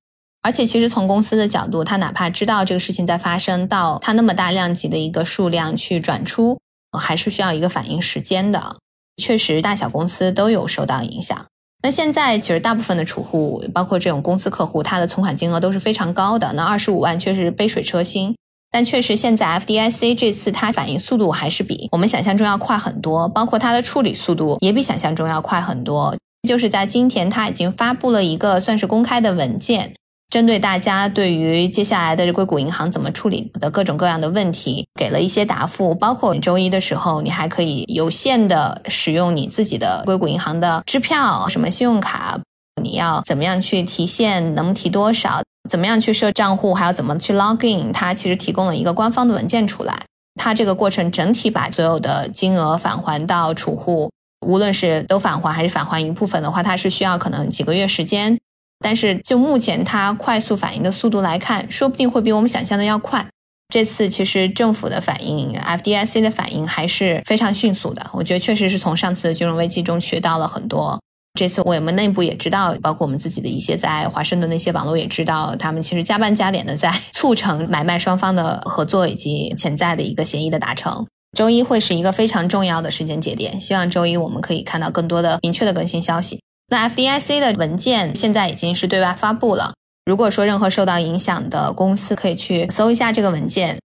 [0.46, 6.56] 而且，其实从公司的角度，他哪怕知道这个事情在发生，到他那么大量级的一个数量去转出，
[6.96, 8.76] 还是需要一个反应时间的。
[9.20, 11.46] 确实，大小公司都有受到影响。
[11.82, 16.52] 那现在，其实大部分的储户，包括这种公司客户，他的存款金额都是非常高的。
[16.52, 18.36] 那二十五万确实杯水车薪，
[18.70, 26.14] 但确实现在 FDIC 这次它反应速度还是比我们想象中要快很多，包括它的处理速度也比想象中要快很多。
[26.48, 29.92] 就是在今天，它已经发布了一个算是公开的文件。
[30.28, 35.94] 针对大家对于接下来的硅谷银行怎么处理的各种各样的问题，给了一些答复。
[35.94, 42.40] 包括周一的时候，你还可以有限的使用你自己的硅谷银行的支票、什么信用卡，
[42.82, 47.92] 你要怎么样去提现，能提多少，怎么样去设账户，还要怎么去 log in。
[47.92, 50.02] 它其实提供了一个官方的文件出来。
[50.38, 54.10] 它这个过程整体把所有的金额返还到储户，
[54.46, 58.38] 无论是都返还还是返还一部分的话，它是需要可能几个月时间。
[58.80, 63.26] 但是就目前它快速反应的速度来看，说不定会比我们想象的要快。
[63.72, 68.08] 这次其实政府的反应，FDIC 的反应还是非常迅速的。
[68.12, 71.00] 我觉得确实是从上次的金融危机中学到了很多。
[71.38, 81.04] 这次我们内部也知道，包括我们自己的一些在华盛顿的一些网络也知道，他们其实加班加点的在促成买卖双方的合作以及潜在的一个协议的达成。
[81.36, 86.40] 周一会是一个非常重要的时间节点，希望周一我们可以看到更多的明确的更新消息。
[86.68, 89.74] 那 FDIC 的文件现在已经是对外发布了。
[90.04, 93.78] 如果说任何受到影响的公司可以去搜一下这个文件，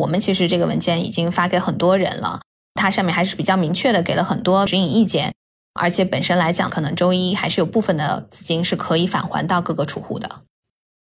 [0.00, 2.40] 我们其实这个文件已经发给很多人了，
[2.74, 5.32] 它上面还是比较明确的给了很多指引意见，
[5.74, 10.42] 而且本身来讲，可能周一还是有部分的资金是可以返还到各个储户的。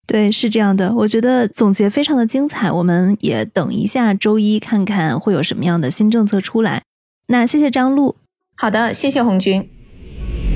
[0.07, 6.83] 对，是这样的，我觉得总结非常的精彩，我们也等一下周一看看会有什么样的新政策出来。
[7.27, 8.17] 那谢谢张璐，
[8.57, 9.78] 好的，谢谢红军。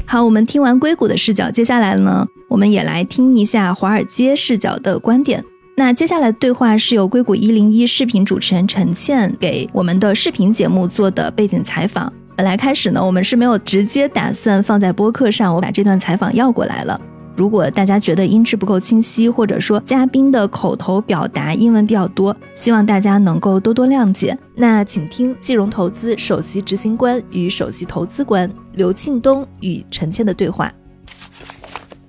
[0.04, 5.42] 好，我们听完硅谷的视角，接下来呢，我们也来听一下华尔街视角的观点。
[5.74, 12.12] 那接下来对话是由硅谷一零一视频主持人陈倩给我们的视频节目做的背景采访。
[12.36, 17.00] 本来开始呢，我们是没有直接打算放在播客上，我把这段采访要过来了。
[17.34, 24.36] 如果大家觉得音质不够清晰，或者说嘉宾的口头表达英文比较多，希望大家能够多多谅解。
[24.54, 30.70] 那请听季融投资首席执行官与首席投资官刘庆东与陈倩的对话。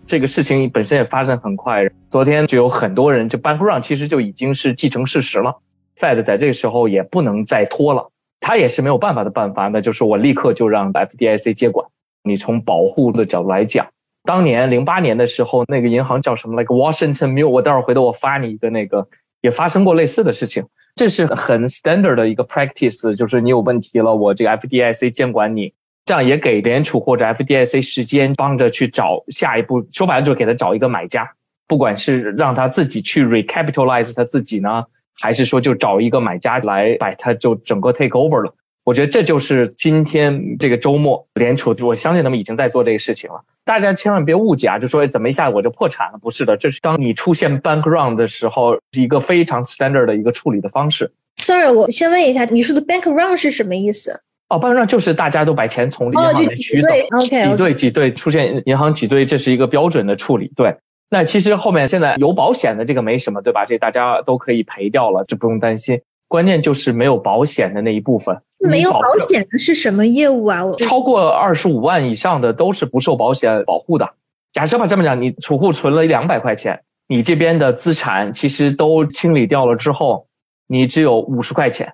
[0.06, 5.62] 这个事情本身也发生很快，昨天就有很多人就 bank run，其实就已经是既成事实了。
[5.98, 11.88] Fed 在这个时候也不能再拖了，他也是没有办法的办法，那就是我立刻就让 FDIC 接管。
[12.24, 13.88] 你从保护的角度来讲。
[14.24, 16.56] 当年零八年的时候，那个银行叫什么？
[16.56, 19.08] 那个 Washington Mill，我待会儿回头我发你一个那个，
[19.42, 20.68] 也发生过类似的事情。
[20.96, 25.74] 这是很 standard 的一个 practice，就是你有问题了，我这个 FDIC 监管你，
[26.06, 29.88] 这样也给联储或者 FDIC 时间帮着去找下一步。
[29.92, 31.34] 说白了就是给他找一个买家，
[31.68, 34.86] 不管是让他自己去 recapitalize 他自己呢，
[35.20, 38.56] 还是说就找一个买家来把他就整个 take over 了。
[38.86, 43.44] 我觉得这就是今天这个周末联储，我相信他们已经在做这个事情了。
[43.64, 46.20] 大家千万别误解啊，就说怎么一下我就破产了？
[46.22, 51.14] 不是的，这是当你出现 bank run 的时候，是一个非常 standard 的一个处理的方式。
[51.38, 54.20] Sorry，我先问一下，你说的 bank run 是什么意思？
[54.50, 56.90] 哦，bank run 就是大家都把钱从银行里取走
[57.22, 60.52] ，OK 挤兑挤兑出现银行挤兑，这是一个标准的处理。
[60.58, 60.76] 对，
[61.10, 63.66] 那其实后面现在有保险的这个没什么，对吧？
[63.66, 66.02] 这大家都可以赔掉了，这不用担心。
[66.34, 70.66] 关键就是没有保险的那一部分，没有保险的是什么业务啊？
[70.66, 74.16] 我超过二十五万以上的都是不受保险保护的。
[74.52, 80.26] 假设吧，这么讲，你储户存了两百块钱，你这边的资产其实都清理掉了之后，
[80.66, 81.94] 你只有五十块钱，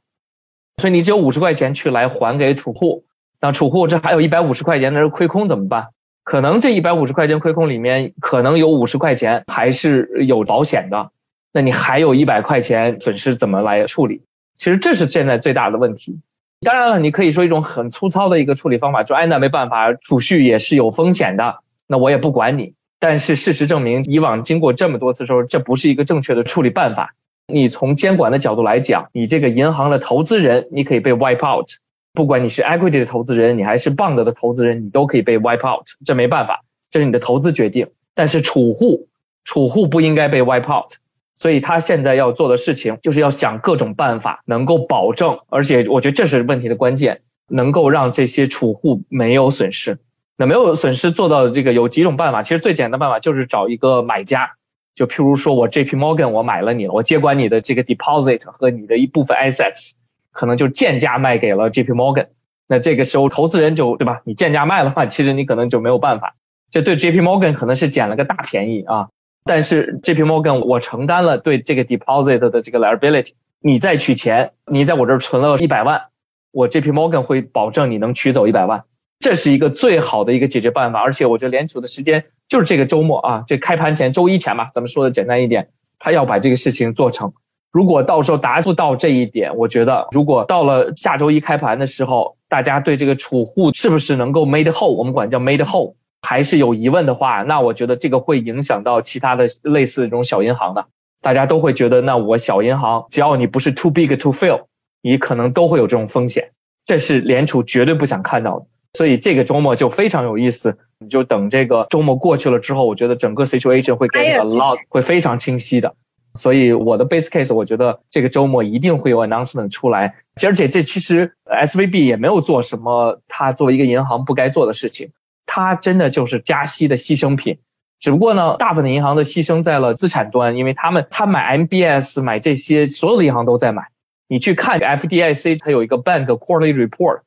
[0.77, 3.03] 所以你只有五十块钱去来还给储户，
[3.41, 5.87] 那储户这还有一百五十块钱那是亏空怎么办？
[6.23, 11.11] 可能这一百五十块钱亏空里面，可能有五十块钱还是有保险的，
[11.51, 14.21] 那你还有一百块钱损失怎么来处理？
[14.59, 16.19] 其实这是现在最大的问题。
[16.61, 22.73] 当然了，你可以说一种很粗糙的一个处理方法，说哎，那没办法，储蓄也是有风险的，那我也不管你。
[22.99, 27.15] 但是事实证明，以往经过这么多次之后，这不是一个正确的处理办法。
[27.47, 31.69] 你从监管的角度来讲，你这个银行的投资人，你可以被 wipe out。
[32.13, 35.85] 不管你是 equity 的投资人，你还是 bond 的投资人，你都可以被 wipe out。
[36.05, 37.87] 这没办法，这是你的投资决定。
[38.13, 39.07] 但是储户，
[39.45, 40.91] 储户不应该被 wipe out。
[41.39, 49.99] 所以他现在要做的事情，就是要想各种办法，能够保证，而且我觉得这是问题的关键，能够让这些储户没有损失。
[50.35, 54.55] 那没有损失做到这个有几种办法，其实最简单办法就是找一个买家，
[54.95, 55.95] 就譬如说我 J.P.
[55.95, 59.93] Morgan 我买了你了，我接管你的这个 deposit 和你的一部分 assets，
[60.33, 61.93] 可能就贱价卖给了 J.P.
[61.93, 62.27] Morgan，
[62.67, 64.21] 那这个时候投资人就对吧？
[64.25, 66.35] 你贱价卖的话，其实你可能就没有办法，
[66.69, 67.21] 这对 J.P.
[67.21, 69.07] Morgan 可能是捡了个大便宜啊。
[69.49, 70.21] 但是 J.P.
[70.21, 76.03] Morgan 我承担了对这个 deposit 的这个 liability，你再取钱，你在我这儿存了一百万，
[76.51, 76.91] 我 J.P.
[76.91, 78.83] Morgan 会保证你能取走一百万。
[79.19, 87.33] 这是一个最好的一个解决办法，而且我觉得联储的时间就是这个周末啊，这开盘前周一前吧，咱们说的简单一点，他要把这个事情做成。
[87.71, 100.85] 如果到时候达不到这一点，我觉得如果到了下周一开盘的时候，大家对这个储户是不是能够 made whole，我们管叫 made whole，还是有疑问的话，那我觉得这个会影响到其他的类似这种小银行的，
[101.21, 104.65] 大家都会觉得，那我小银行只要你不是 too big to fail，
[105.01, 106.51] 你可能都会有这种风险，
[106.85, 108.65] 这是联储绝对不想看到的。
[108.93, 115.95] 所以这个周末就非常有意思，你就等这个周末过去了之后，我觉得整个 situation 会 get a lot 会非常清晰的。
[116.33, 125.11] 所以我的 base case，我觉得这个周末一定会有 announcement 出来，而且这其实 S V B 也没有做什么，他作为一个银行不该做的事情，
[125.51, 127.57] 它真的就是加息的牺牲品。
[127.99, 133.87] 只不过呢，大部分的银行的牺牲在了资产端，因为他们他买 M B S 买这些，所有的银行都在买。
[134.27, 137.21] 你去看 F D I C，它有一个 bank quarterly report。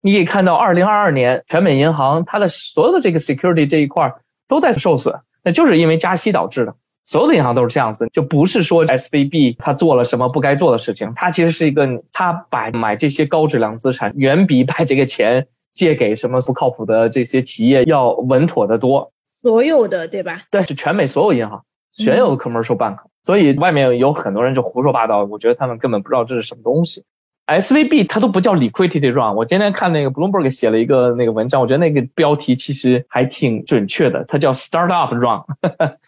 [0.00, 4.14] 你可以看到，二零二二年全美银行它的所有的这个 security 这一块
[4.48, 6.74] 都在受损，那就是因为加息导致的。
[7.04, 15.46] 所有的银行都是这样子，就不是说 S V B 它做了什么不该做的事情，它其实是一个，它把买这些高质量资产远比把这个钱
[15.78, 19.12] 借给什么不靠谱的这些企业要稳妥的多。
[19.24, 20.42] 所有的对吧？
[20.50, 21.62] 对，是全美所有银行，
[21.94, 22.98] 全有的 commercial bank。
[23.22, 27.04] 所以外面有很多人就胡说八道，我觉得他们根本不知道这是什么东西。
[27.46, 35.44] S V B 它都不叫 liquidity run，我今天看那个 Bloomberg 写了一个那个文章，我觉得那个标题其实还挺准确的，它叫 startup run。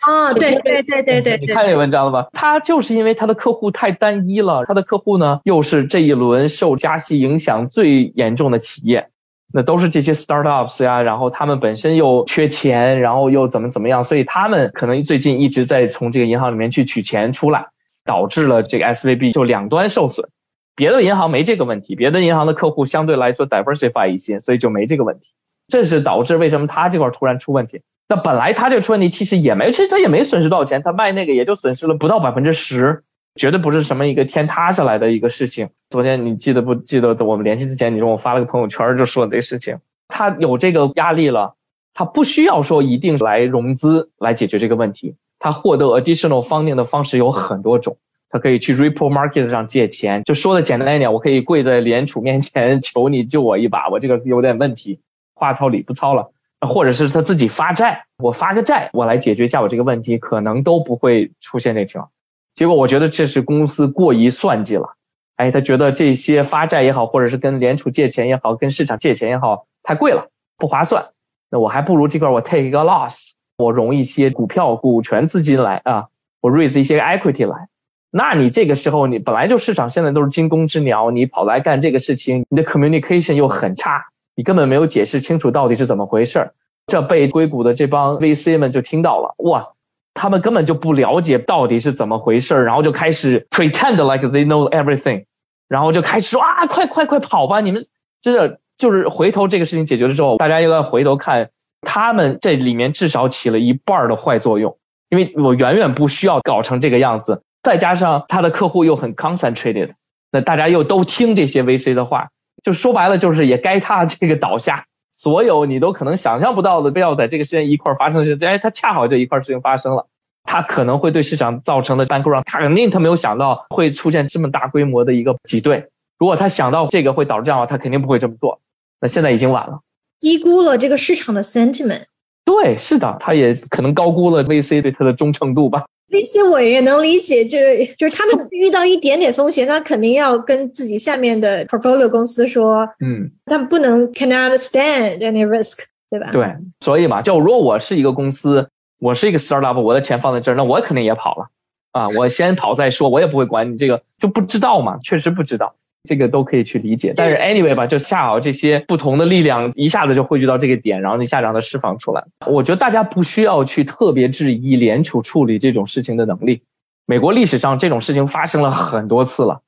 [0.01, 2.29] 啊， 对对对对对，你看那个文章了吧？
[2.35, 9.09] 它就是因为它的客户太单一了，它的客户呢又是这一轮受加息影响最严重的企业，
[9.53, 17.67] 那都是这些 startups 呀，然后他们本身又缺钱，然后又怎么怎么样，所以他们可能最近一直在从这个银行里面去取钱出来，
[18.05, 20.29] 导致了这个 S V B 就两端受损。
[20.77, 25.33] 别的银行没这个问题，别的银行的客户相对来说 diversify 一些，所以就没这个问题。
[25.69, 27.83] 这是导致为什么他这块突然出问题。
[28.09, 33.05] 那本来他这出问题其实也没，其实他也没损失多少钱，他卖那个也就损失了不到百分之十，
[33.41, 35.71] 绝对不是什么一个天塌下来的一个事情。
[35.89, 41.55] 昨天你记得不记得我们联系之前，你说我发了个朋友圈就说这个事情，他有这个压力了，
[41.95, 47.97] 他不需要说一定来融资来解决这个问题，他获得 additional funding 的方式有很多种。
[48.29, 55.01] 他可以去 Ripple Market 上借钱，就说的简单一点，我可以跪在联储面前求你救我一把，我这个有点问题，
[55.33, 56.31] 话糙理不糙了。
[56.61, 62.11] 或者是他自己发债，我发个债，我来解决一下我这个问题，可能都不会出现这个情况。
[62.55, 64.97] 结果我觉得这是公司过于算计了，
[65.37, 71.11] 哎，他觉得这些发债也好，或者是跟联储借钱也好，跟市场借钱也好，太贵了，不划算。
[71.51, 76.09] 那我还不如这块我 take 一个 loss，我融一些股票、股权资金来啊，
[76.41, 77.69] 我 raise 一些 equity 来。
[78.13, 86.51] 那你这个时候，你本来就市场现在都是惊弓之鸟，你跑来干这个事情，你的 communication 又很差，你根本没有解释清楚到底是怎么回事，
[86.87, 89.75] 这被硅谷的这帮 VC 们就听到了，哇，
[90.21, 95.25] 他们根本就不了解到底是怎么回事，然后就开始 pretend like they know everything，
[95.67, 97.87] 然后就开始说啊，快快快跑吧，你们
[98.21, 101.49] 真的就是回头这个事情解决了之后，大家又要回头看，
[101.81, 104.77] 他们这里面至少起了一半的坏作用，
[105.09, 107.43] 因为我远远不需要搞成这个样子。
[107.63, 109.93] 再加上他的客户又很 concentrated，
[110.31, 112.29] 那大家又都听这些 VC 的话，
[112.63, 114.85] 就说白了就是也该他这个倒下。
[115.21, 120.07] 所有你都可能想象不到的，非要在这个时间一块发生的事，哎，它恰好这一块事情发生了，
[120.45, 125.89] 它可能会对市场造成的 bank run，肯定他没有想到会出现这么大规模的一个挤兑。
[126.19, 128.63] 如果他想到这个会导致这样的话，他肯定不会这么做。
[128.99, 129.81] 那现在已经晚了，
[130.21, 132.05] 低估了这个市场的 sentiment。
[132.47, 135.85] 对，是的，他也可能高估了 VC 对他的忠诚度吧。
[136.11, 145.79] 这些我也能理解，就是就是他们遇到一点点风险，那肯定要跟自己下面的 portfolio 公司说，嗯，他们不能 cannot stand any risk，
[146.11, 146.31] 对吧？
[146.33, 151.49] 对，所以嘛，就如果我是一个公司，我是一个 startup，我的钱放在这儿，那我肯定也跑了
[151.93, 155.75] 啊，我先跑再说，我也不会管你这个，就不知道嘛，确实不知道。
[156.05, 162.25] 这个都可以去理解，但是 anyway 吧，就恰好这些不同的力量一下子就汇聚到这个点，然后一下让它释放出来。
[162.47, 166.63] 我觉得大家不需要去特别质疑联储处理这种事情的能力。
[167.07, 169.61] 美国历史上这种事情发生了很多次了，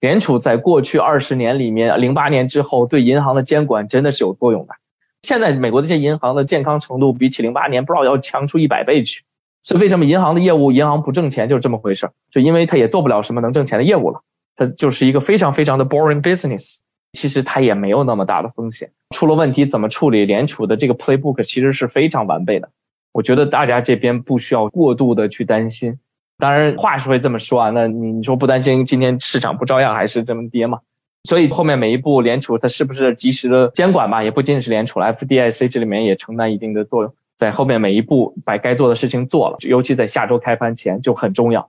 [0.00, 4.74] 联储在过去二十年里面，零八年之后对银行的监管真的是有作用的。
[5.22, 9.22] 现在美国这些银行的健康程度比起零八年不知道要强出一百倍去。
[9.62, 12.10] 是为什么银行的业务银行不挣钱就是这么回事？
[12.30, 14.22] 就因为它也做不了什么能挣钱的业务了。
[14.56, 16.78] 它就是一个非常非常的 boring business，
[17.12, 20.24] 其实它也没有那么大的风险，出了问题怎么处理？
[20.24, 22.70] 联储的这个 playbook 其实是非常完备的，
[23.12, 25.98] 我觉得大家这边不需要过度的去担心。
[26.38, 30.80] 当然话是会这么说啊，那你说不担心，今天市场不照样还是这么跌吗？
[31.24, 41.68] 所以后面每一步联储它是不是及时的监管吧，也不仅仅是联储了，FDIC 这里面也承担一定的作用，在后面每一步把该做的事情做了，尤其在下周开盘前就很重要。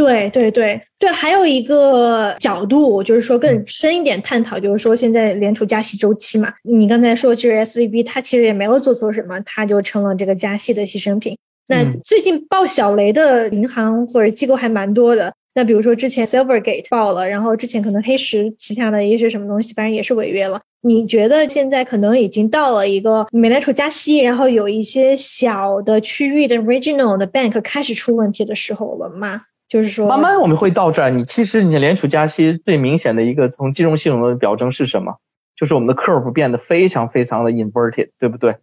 [0.00, 11.36] 对对对对，还有一个角度，就是说更深一点探讨，就是说现在联储加息周期嘛，你刚才说就是 S V B，它其实也没有做错什么，它就成了这个加息的牺牲品。
[11.66, 20.60] 那最近爆小雷的银行或者机构还蛮多的，那比如说之前 Silvergate 爆了，然后之前可能黑石旗下的一些什么东西，反正也是违约了。
[20.82, 29.42] 你觉得现在可能已经到了一个美联储加息，然后有一些小的区域的 regional 的 bank 开始出问题的时候了吗？
[29.70, 31.10] 就是说，慢慢我们会到这儿。
[31.10, 35.18] 你其实你联储加息最明显的一个从金融系统的表征是什么？
[35.54, 38.56] 就是我们的 curve 变得非常非常的 inverted，对不对？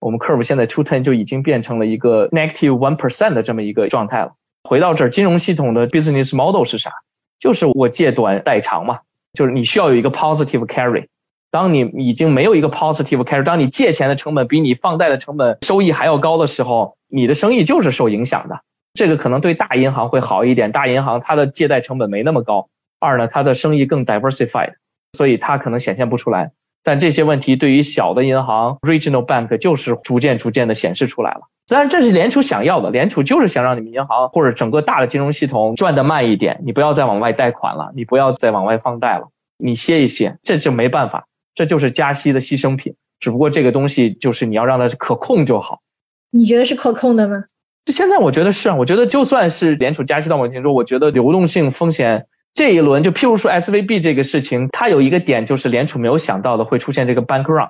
[0.00, 4.32] 我们 curve 现在出 ten 就已经变成了一个 negative one percent 的这么一个状态了。
[4.62, 6.92] 回到这儿，金融系统的 business model 是啥？
[7.38, 9.00] 就是我借短贷长嘛，
[9.34, 11.08] 就是你需要有一个 positive carry。
[11.50, 18.60] 当你已经没有一个 positive carry，当你借钱的成本比你放贷的成本收益还要高的时候，你的生意就是受影响的。
[18.94, 22.68] 这个可能对大银行会好一点，大银行它的借贷成本没那么高。
[23.00, 24.74] 二呢，它的生意更 diversified，
[25.12, 26.52] 所以它可能显现不出来。
[26.84, 31.48] 但这些问题对于小的银行 regional bank 就是逐渐逐渐的显示出来了。
[31.66, 42.94] 当然这是联储想要的，联储就是想让你们银行或者整个大的金融系统赚得慢一点，你不要再往外贷款了，你不要再往外放贷了，你歇一歇，这就没办法，这就是加息的牺牲品。
[43.18, 45.80] 只不过这个东西就是你要让它可控就好。
[46.30, 47.44] 你觉得是可控的吗？
[47.92, 57.68] 现在我觉得是啊，我觉得就算是联储加息到某程度，我觉得流动性风险这一轮，就譬如说 S V B 这个事情，它有一个点就是联储没有想到的会出现这个 bank run，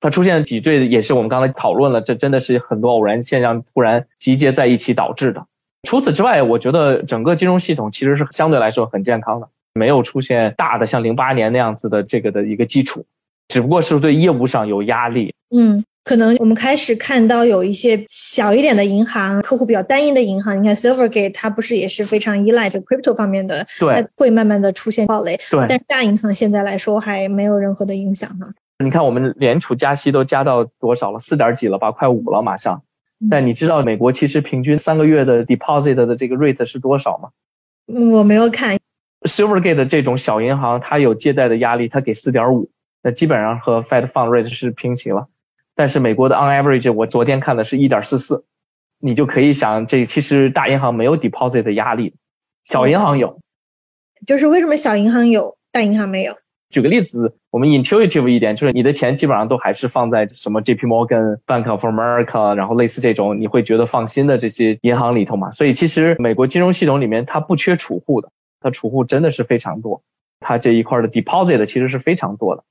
[0.00, 5.46] 它出现挤兑也是我们刚才讨论了，这真的是很多偶然现象突然集结在一起导致的。
[5.88, 13.06] 除此之外，我觉得整个金融系统其实是相对来说很健康的，没有出现大的像零八年那样子的这个的一个基础，
[13.48, 15.34] 只不过是对业务上有压力。
[15.48, 15.84] 嗯。
[16.04, 25.66] 可能我们开始看到有一些小一点的银行，客户比较单一的银行，你看 Silvergate 它不是也是非常依赖这 crypto 方面的，对，会慢慢的出现暴雷，对。
[25.66, 28.52] 但是大银行现在来说还没有任何的影响哈。
[28.78, 31.20] 你看我们联储加息都加到多少了？
[31.20, 31.90] 四点几了吧？
[31.90, 32.82] 快五了马上。
[33.30, 37.30] 但你知道美国其实平均三个月的 deposit 的这个 rate 是多少吗？
[37.86, 38.76] 我没有看。
[39.22, 42.68] Silvergate 这种小银行，它有借贷的压力，它给四点五，
[43.02, 45.28] 那基本上和 Fed Fund Rate 是平齐了。
[45.74, 48.44] 但是美国的 on average，我昨天看的是一点四四，
[49.00, 52.14] 你就可以想，这其实大银行没有 deposit 的压力，
[52.64, 53.40] 小银行有。
[54.26, 56.36] 就是为什么小银行有，大银行没有？
[56.70, 65.52] 举个例子，我们 intuitive 一点，就是你的钱基本上都还是放在什么 JP Morgan、Bank of America，然后类似这种你会觉得放心的这些银行里头嘛。
[65.52, 70.02] 所以其实美国金融系统里面它不缺储户的，它储户真的是非常多，
[70.40, 72.64] 它这一块的 deposit 其实是非常多的。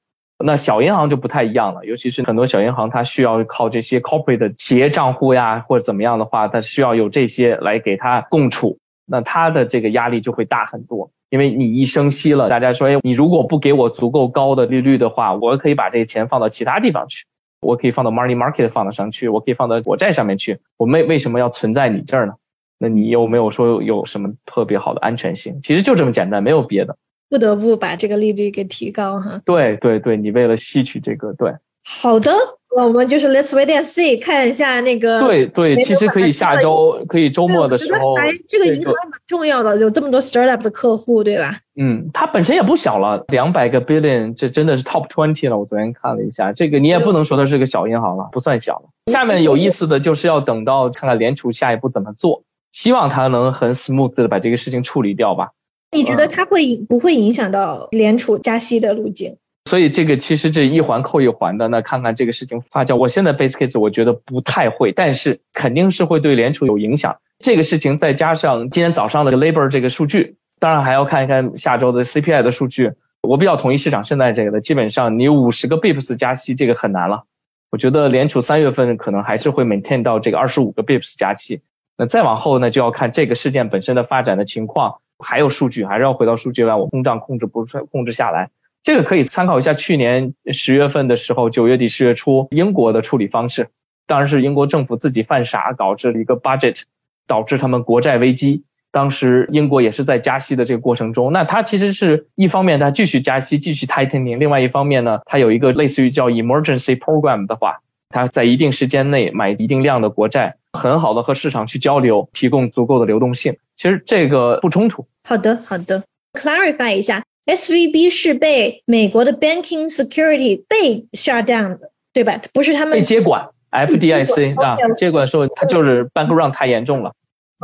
[0.46, 11.12] 那小银行就不太一样了，尤其是很多小银行，它需要靠这些 corporate 的企业账户呀，或者怎么样的话，它需要有这些来给它供储，那它的这个压力就会大很多。
[11.30, 17.26] 因为你一升息了，大家说，哎，你如果不给我足够高的利率的话，我可以把这些钱放到其他地方去，
[17.62, 22.34] 我可以放到 money market 放得上去，我可以放到国债上面去，我为为什么要存在你这儿呢？
[22.78, 25.62] 那你有没有说有什么特别好的安全性？
[25.64, 26.98] 其实就这么简单，没有别的。
[27.34, 29.42] 不得不把这个利率给提高哈。
[29.44, 31.52] 对对对，你为了吸取这个，对。
[31.84, 32.32] 好的，
[32.78, 35.20] 我们就是 Let's wait and see，看一下那个。
[35.22, 38.16] 对对，其实可以下周可以周末的时候。
[38.48, 41.58] 这个银行蛮重要的，有这么多 startup 的客户，对吧？
[41.76, 45.58] 嗯，它本身也不小了，两百个 billion，这真的是 top twenty 了。
[45.58, 48.90] 我昨天看了一下，这个你也不能说它是个小银行了，不算小了。
[49.12, 55.50] 下面有意思的就是要等到看看联储下一步怎么做，希望它能很 smooth 的把这个事情处理掉吧。
[55.94, 59.38] 你觉得它会不会影响到联储加息的路径？
[59.70, 62.98] 所以这个其实这一环扣一环的，那看看这个事情发酵。
[62.98, 67.18] 我现在 base case 我觉得不太会，但是肯定是会对联储有影响。
[67.40, 72.92] 这个事情再加上今天早上的 labor 这个数据，当然还要看一看下周的 CPI 的数据。
[73.22, 77.24] 我比较同意市场现在这个的，基本上你五十个 bips 加息这个很难了。
[77.72, 81.62] 我觉得联储三月份可能还是会 maintain 到这个二十五个 bips 加息。
[81.98, 88.50] 那再往后呢，就要看这个事件本身的发展的情况，还有数据，还是要回到数据来，我通胀控制不控制下来。
[88.82, 93.70] 这个可以参考一下去年十月份的时候，九月底十月初英国的处理方式，
[94.08, 96.82] 当然是英国政府自己犯傻，导致了一个 budget，
[97.28, 98.64] 导致他们国债危机。
[98.92, 107.80] 当时英国也是在加息的这个过程中，那它其实是一方面它继续加息，继续 tightening，另外一方面呢，它有一个类似于叫 emergency program 的话，
[108.10, 113.58] 它在一定时间内买一定量的国债，很好的和市场去交流，提供足够的流动性。
[113.78, 115.06] 其实这个不冲突。
[115.24, 116.04] 好的，好的
[116.34, 117.24] ，clarify 一下。
[117.46, 122.42] S V B 是被美国的 Banking Security 被 shut down 的，对吧？
[122.54, 127.14] 不是他们被接管，F D I C 啊，接管的时候它就是 bank run 太严重了，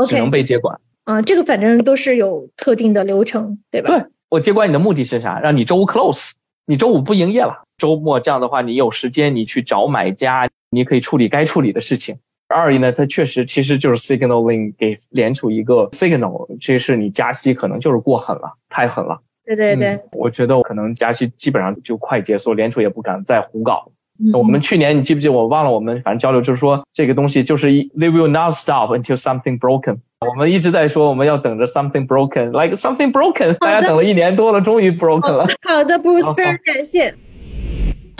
[0.10, 0.82] 只能被接管。
[1.05, 3.89] 啊，这个反正都是有特定的流程，对吧？
[3.89, 5.39] 对，我接管你的目的是啥？
[5.39, 6.32] 让你周五 close，
[6.66, 12.18] 你周五不营业了，周末这样的话你有时间，你去找买家，你可以处理该处理的事情。
[12.49, 19.19] 二一呢，它确实其实就是 signaling 给联储一个 signal，这是你加息可能就是过狠了，太狠了。
[19.45, 23.91] 对对对，我觉得可能加息基本上就快结束，联储也不敢再胡搞。
[24.33, 25.29] 我们去年你记不记？
[25.29, 29.99] 我忘了，我们反正交流就是说这个东西就是一 they will not stop until something broken。
[30.19, 33.57] 我们一直在说我们要等着 something broken，like something broken。
[33.59, 35.47] 大家等了一年多了，终于 broken 了。
[35.65, 37.15] 好的，Bruce， 非常感谢。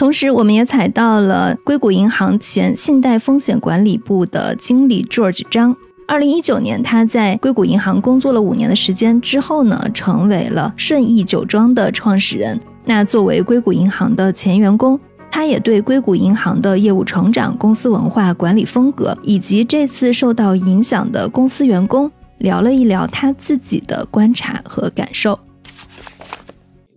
[0.00, 5.76] 同时，我们也采到了硅谷银行前信贷风险管理部的经理 George 张。
[6.08, 12.58] 二零一九年，他在硅谷银行工作了五年的时间之后呢，成为了顺义酒庄的创始人。
[12.86, 14.98] 那作为硅谷银行的前员工，
[15.30, 25.38] 他也对硅谷银行的业务成长、公司文化、管理风格，以及这次受到影响的公司员工聊了一聊他自己的观察和感受。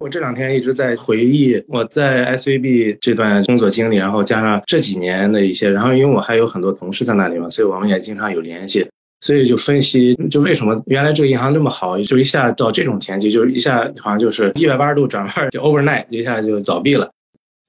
[0.04, 8.86] 我这两天一直在回忆我在 SVB 这段工作经历，然后加上这几年的一些，然后因为我还有很多同事在那里嘛，所以我们也经常有联系。
[9.22, 17.10] 所以就分析，就为什么原来这个银行那么好，就一下到这种田地，就一下好像就是一百八十度转弯，就 overnight 一下就倒闭了。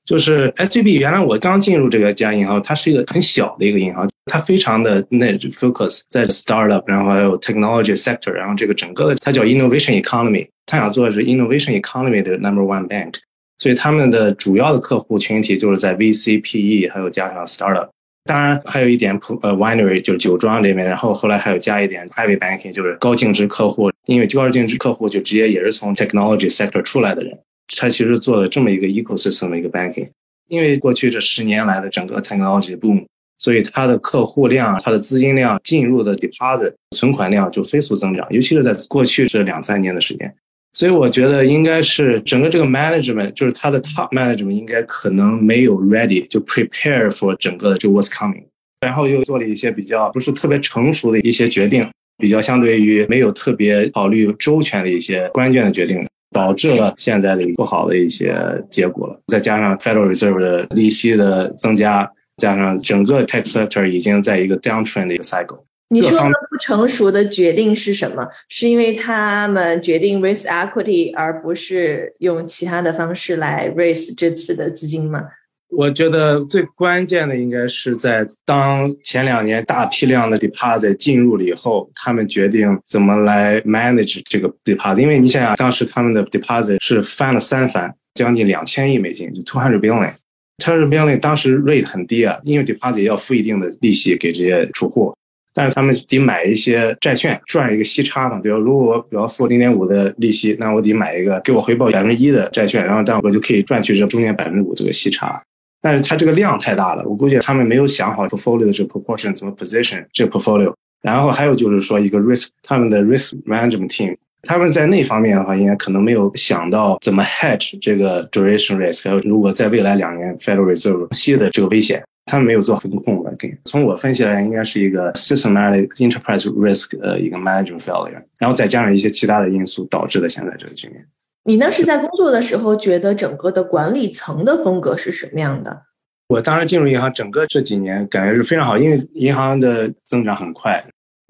[0.05, 12.37] 就是 S G B 原来我刚进入这个家银行，它是一个很小的一个银行，它非常的那 focus 在 startup，然后还有 technology sector，然后这个整个的它叫 innovation economy，它想做的是 innovation economy 的
[12.39, 13.15] number one bank，
[13.59, 17.89] 所以他们的主要的客户群体就是在 V C P E，还有加上 startup。
[18.25, 27.39] 当然还有一点普呃 winery 就是酒庄里面，然后后来还有加一点 private banking 就是高净值客户，因为高净值客户就直接也是从 technology sector 出来的人，
[27.77, 30.09] 他其实做了这么一个 ecosystem 的一个 banking。
[30.49, 33.05] 因为过去这十年来的整个 technology boom，
[33.39, 40.35] 所以它的客户量、它的资金量、进入的 deposit 存款量就飞速增长，尤其是在过去这两三年的时间。
[40.73, 48.43] 所以我觉得应该是整个这个 management，就是他的 top management 应该可能没有 ready 就 prepare for 整个的这 what's coming，
[48.81, 58.37] 然后又做了一些比较不是特别成熟的一些决定，比较相对于没有特别考虑周全的一些关键的决定，导致了现在的不好的一些
[58.69, 59.21] 结果了。
[59.29, 65.65] 再加上 Federal Reserve 的利息的增加，加上整个 tech sector 已经在一个 downtrend 的一个 cycle。
[65.91, 68.27] 你说的不成熟的决定是什么？
[68.49, 75.23] 是因为他们决定 raise equity，而不是用其他的方式来 raise 这次的资金吗？
[75.69, 85.01] 我觉得最关键的应该是在当前两年大批量的 deposit 进入了以后，他们决定怎么来 manage 这个 deposit。
[85.01, 90.13] 因为你想想，当时他们的 deposit 是翻了三番，将近两千亿美金，就 two hundred billion。
[90.59, 95.15] 它是因为当时 rate 很低啊，因为 deposit 要付一定的利息给这些储户。
[95.57, 105.41] 但是他们得买一些债券赚一个息差嘛，比如如果我比要付零点五的利息，那我得买一个给我回报百分之一的债券，然后这样我就可以赚取这中间百分之五这个息差。
[105.81, 110.75] 但是它这个量太大了，我估计他们没有想好 portfolio 的这个 proportion 怎么 position 这 portfolio。
[111.03, 122.03] 然后还有就是说一个 risk，他们的 risk management team，他们在那方面的话，应该可能没有想到怎么 hedge 这个 duration risk，还有如果在未来两年 Federal Reserve 息的这个危险。
[122.27, 123.31] 他们没有做风控吧？
[123.67, 131.05] 从我分析来，应该是一个 systematic enterprise risk 呃一个 management failure，然后再加上一些其他的因素导致的现在这个局面。
[131.45, 135.83] 你当时在工作的时候，觉得整个的管理层的风格是什么样的？
[136.29, 140.83] 我当时进入银行，整个这几年感觉是非常好，因为银行的增长很快，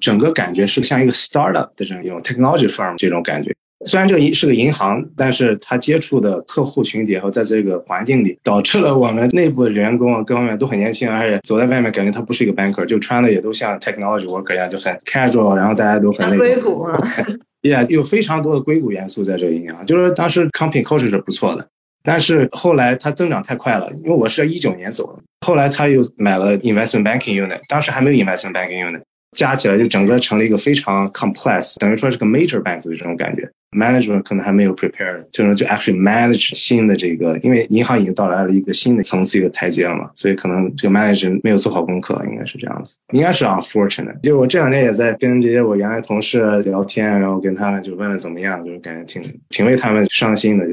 [0.05, 3.51] 整个感觉是像一个 startup 的这种 technology firm 这种感觉。
[3.87, 17.01] 虽然这个是个银行，但是他接触的客户群体和在这个环境里，导致了我们内部的员工啊各方面都很年轻，而且走在外面感觉他不是一个 banker，就穿的也都像 technology worker 一样，就很 casual，然后大家都很那硅谷啊，
[17.63, 21.67] 也有非常多的硅谷元素在这个银行，就是当时 company culture 是不错的，
[22.03, 29.03] 但是后来它增长太快了，因为我是一九年走的，后来他又买了 investment banking unit，当时还没有 investment banking unit。
[29.35, 33.47] 加起来就整个成了一个非常 complex，等于说是个 major bank 的这种感觉。
[33.73, 44.21] Management 可能还没有 prepare，就是就 actually manage 新的这个，因为银行已经到来了一个新的层次一个台阶了嘛，所以可能这个 manager 没有做好功课，应该是这样子，应该是 unfortunate。
[44.23, 50.65] 就我这两天也在跟这些我原来同事聊天，然后跟他们就问了怎么样，就是感觉挺挺为他们伤心的。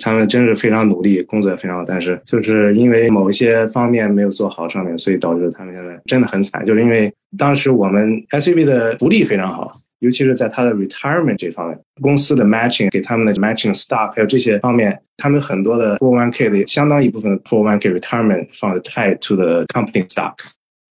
[0.00, 6.64] 他们真是非常努力，工作也非常好，但是就是因为某一些方面没有做好上面，所以导致他们现在真的很惨。
[6.64, 17.38] 就是因为当时我们 S U B 的福利非常好，尤其是在他的 retirement 这方面，公司的 matching 给他们的 matching stock 还有这些方面，他们很多的 four one k 的相当一部分的
[17.42, 20.32] four one k retirement 放的 tied to the company stock，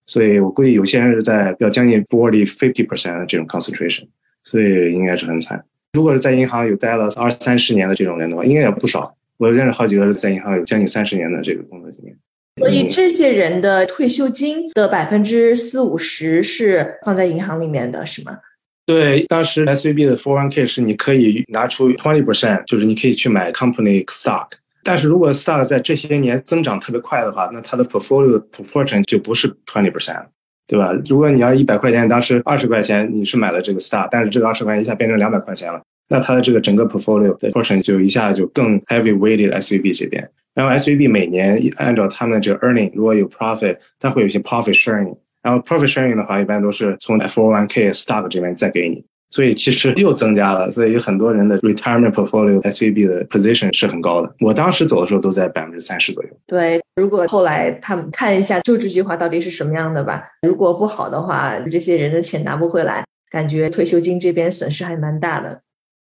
[0.06, 4.08] 所以我估计有些人是在要将近 forty fifty percent 的这种 concentration，
[4.44, 5.64] 所以应该是很惨。
[5.94, 9.16] 如果是在银行有待了二三十年的这种人的话，应该也不少。
[9.38, 12.16] 我认识好几个是在银行有将近三十年的这个工作经验。
[12.58, 18.38] 所以这些人的退休金的百分之四五十是放在银行里面的，是吗？
[18.86, 24.50] 对，当时 S V B 的 Four One K 是你可以拿出 twenty percent，就是你可以去买 company stock。
[24.84, 30.26] 但是如果 stock 在这些年增长特别快的话，那它的 portfolio proportion 就不是 twenty percent，
[30.70, 30.94] 对吧？
[31.10, 35.82] 如果你要一百块钱，当时二十块钱你是买了这个 star，但是这个二十块钱一下变成两百块钱了。
[36.08, 42.92] 那它的这个整个 portfolio 的 portion 就一下就更 heavy weighted S V B 这边，然后 S V B 每年按照他们的这个 earning
[42.94, 52.60] 如果有 profit，它会有一些 profit sharing，然后 profit sharing 的话一般都是从 F O One K stock 这边再给你，所以其实又增加了，所以有很多人的 retirement portfolio
[52.62, 54.36] S V B 的 position 是很高的。
[54.40, 56.30] 我当时走的时候都在百分之三十左右。
[56.48, 65.62] 对，如果后来他们看一下就职计划到底是什么样的吧，如果不好的话，这些人的钱拿不回来，感觉退休金这边损失还蛮大的。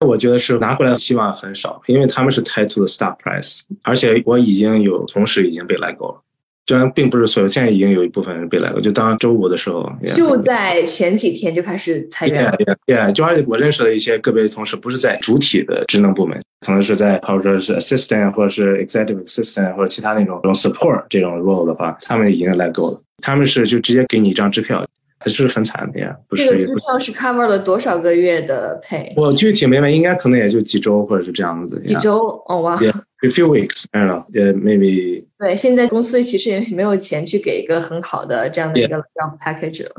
[0.05, 6.21] 我觉得是拿回来的希望很少，因为他们是 tied to the stock price，而且我已经有同事已经被来购了，
[6.67, 8.81] 虽然并不是所有，现在已经有一部分人被来过。
[8.81, 12.51] 就当周五的时候，就在前几天就开始裁员。
[12.87, 22.97] Yeah，就而且我认识的一些个别同事，不是在主体的职能部门，可能是在或者说是 assistant 或者是 executive assistant 或者其他那种这种 support 这种 role 的话，他们已经来够了。
[23.21, 24.83] 他们是就直接给你一张支票。
[25.25, 26.45] 还是很惨的呀，不是？
[26.45, 29.11] 这个支票是 cover 了多少个月的 pay？
[29.15, 31.81] 我具体没问，应该可能也就几周或者是这样子。
[31.87, 32.39] 几周？
[32.47, 35.23] 哦哇！A few weeks，I don't know，也 maybe。
[35.39, 39.91] 对，现在公司其实也没有钱去给一个很好的这样的一个 job package 了。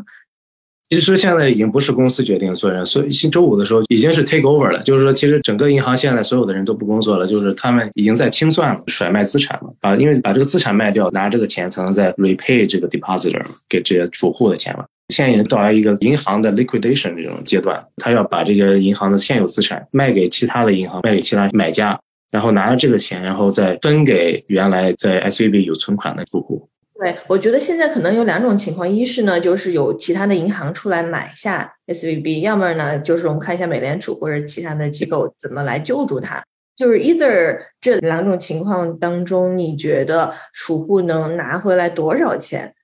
[0.88, 14.86] 其实现在已经不是公司决定做人，所以星周五的时候已经是 take over 了，就是说其实整个银行现在所有的人都不工作了，就是他们已经在清算了，甩卖资产了，把因为把这个资产卖掉，拿这个钱才能再 repay 这个 depositor 给这些储户的钱了。
[15.08, 21.98] 现在已经到来一个银行的 liquidation 这种阶段，他要把这些银行的现有资产卖给其他的银行，卖给其他买家，
[22.30, 26.68] 然后拿着这个钱，然后再分给原来在 S V B 有存款的住户。
[26.98, 36.42] 对，我觉得现在可能有两种情况，一是呢，就是有其他的银行出来买下 S V B，要么呢，就是我们看一下美联储或者其他的机构怎么来救助它。
[36.74, 42.74] 就是 either 这两种情况当中，你觉得储户能拿回来多少钱？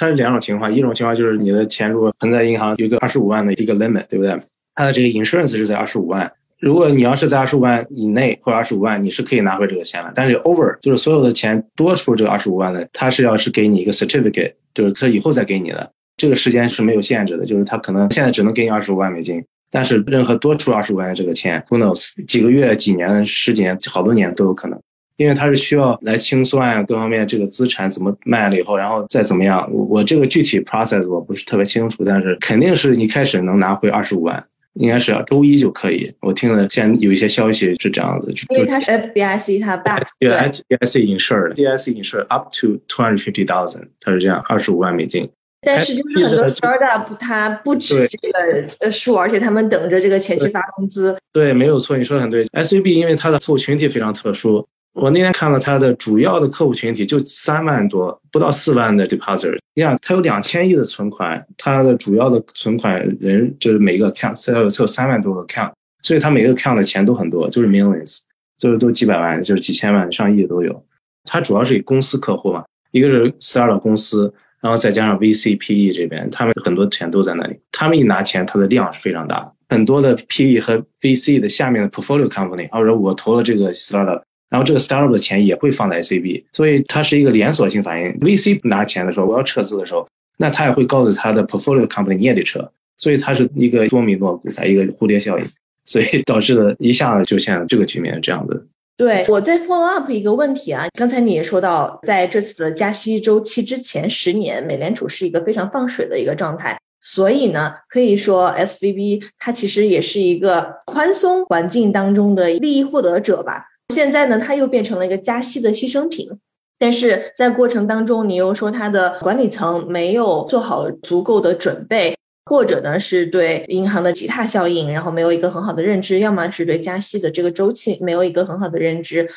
[0.00, 4.34] 它是两种情况，一种情况就是你的钱如果存在银行有一个二十五万的一个 limit，对不对？
[4.74, 10.10] 它的这个 insurance 是在二十五万，如果你要是在二十五万以内或者二十五万，你是可以拿回这个钱的。
[10.14, 24.80] 但是 over 就是所有的钱多出这个二十五万的，它是要是给你一个 certificate，就是它以后再给你的，这个时间是没有限制的，就是它可能现在只能给你二十五万美金，但是任何多出二十五万的这个钱，who knows 几个月、几年、十几年、好多年都有可能。
[25.20, 29.68] 因为它是需要来清算各方面这个资产怎么卖了以后，然后再怎么样。
[29.70, 34.42] 我我这个具体 process 我不是特别清楚，但是肯定是一开始能拿回二十五万，
[34.76, 36.10] 应该是周一就可以。
[36.20, 45.30] 我听了现在有一些消息是这样子，因为他是 FDIC 他 back，对 FDIC insured，FDIC insured up to two hundred fifty thousand，它是这样，二十五万美金。
[45.60, 51.14] 但是就是很多 startup 它不止这个呃数，而且他们等着这个钱去发工资。
[51.30, 52.46] 对，没有错，你说的很对。
[52.46, 54.66] SVB 因为它的客户群体非常特殊。
[54.92, 59.56] 我那天看了他的主要的客户群体就三万多，不到四万的 deposit。
[59.74, 65.70] 你想，他有两千亿的存款，他的主要的存款人就是每个 count，它有他有三万多个 count，
[66.02, 68.18] 所以他每个 count 的钱都很多，就是 millions，
[68.58, 70.84] 就是都几百万，就是几千万、上亿的都有。
[71.24, 77.56] 他主要是以公司客户嘛，一个是 startup 公司，然后再加上 VC、PE 这边，他们很多钱都在那里。
[77.70, 79.52] 他们一拿钱，它的量是非常大的。
[79.68, 84.22] 很多的 PE 和 VC 的下面的 portfolio company，或者我投了这个 startup。
[84.50, 88.12] 然后这个 startup 的钱也会放在 SVB，所以它是一个连锁性反应。
[88.18, 90.06] VC 拿钱的时候，我要撤资的时候，
[90.38, 95.44] 那他也会告诉他的 portfolio company 你也得撤，所以它是一个多米诺骨牌，一个蝴蝶效应，
[95.84, 98.66] 所以导致了一下子就现在这个局面这样子。
[98.96, 113.68] 对我再 follow up 一个问题啊，刚才你也说到，在这次的加息周期之前十年，美联储是一个非常放水的一个状态，所以呢，可以说 SVB 它其实也是一个宽松环境当中的利益获得者吧。
[113.90, 116.30] 现在呢，它又变成了一个加息的牺牲品，
[116.78, 122.16] 但是在过程当中，你又说它的管理层没有做好足够的准备，
[122.46, 129.28] 或者呢是对银行的吉他效应，然后没有一个很好的认知，要么是对加息的这个周期没有一个很好的认知。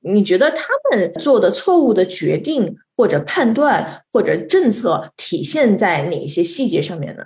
[0.00, 7.24] 你觉得他们做的错误的决定或者判断或者政策体现在哪一些细节上面呢？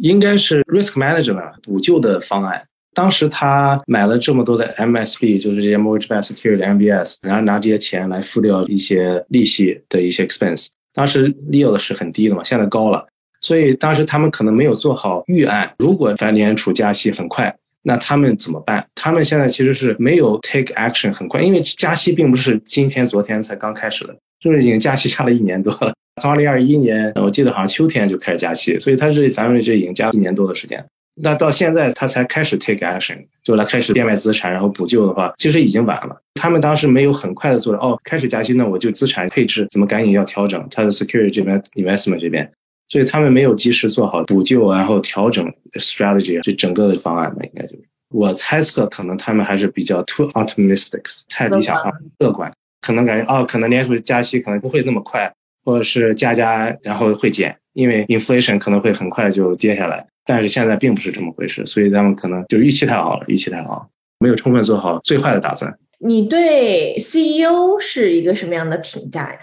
[0.00, 2.66] 应该是 risk manager 补救的方案。
[2.94, 10.68] 当时他买了这么多的 MSB，就是这些 mortgage-backed security MBS，然后拿这些钱来付掉一些利息的一些 expense。
[10.92, 13.04] 当时利率是很低的嘛，现在高了，
[13.40, 15.70] 所以当时他们可能没有做好预案。
[15.78, 18.86] 如果联联储加息很快，那他们怎么办？
[18.94, 25.92] 他们现在其实是没有 take action 很快，因为加息并不是今天、昨天才刚开始的，就是已经加息加了一年多了。
[26.22, 30.82] 从2021年，我记得好像秋天就开始加息，所以它是咱们这已经加了一年多的时间。
[31.16, 36.20] 那到现在他才开始 take action，就来开始变卖资产，然后补救的话，其实已经晚了。
[36.34, 42.50] 他们当时没有很快的做哦，开始加息，那我就资产配置怎么赶紧要调整，他的 security 这边 investment 这边，
[42.88, 55.32] 所以他们没有及时做好补救，然后调整 strategy 这整个的方案吧，应该就是我猜测，可能他们还是比较 too optimistic，太理想化、乐观，可能感觉哦，可能连续加息可能不会那么快，
[55.64, 60.04] 或者是加加然后会减，因为 inflation 可能会很快就跌下来。
[60.26, 65.72] 但是现在并不是这么回事，所以他们可能就预期太好了，预期太好，没有充分做好最坏的打算。
[65.98, 69.38] 你对 CEO 是一个什么样的评价呀？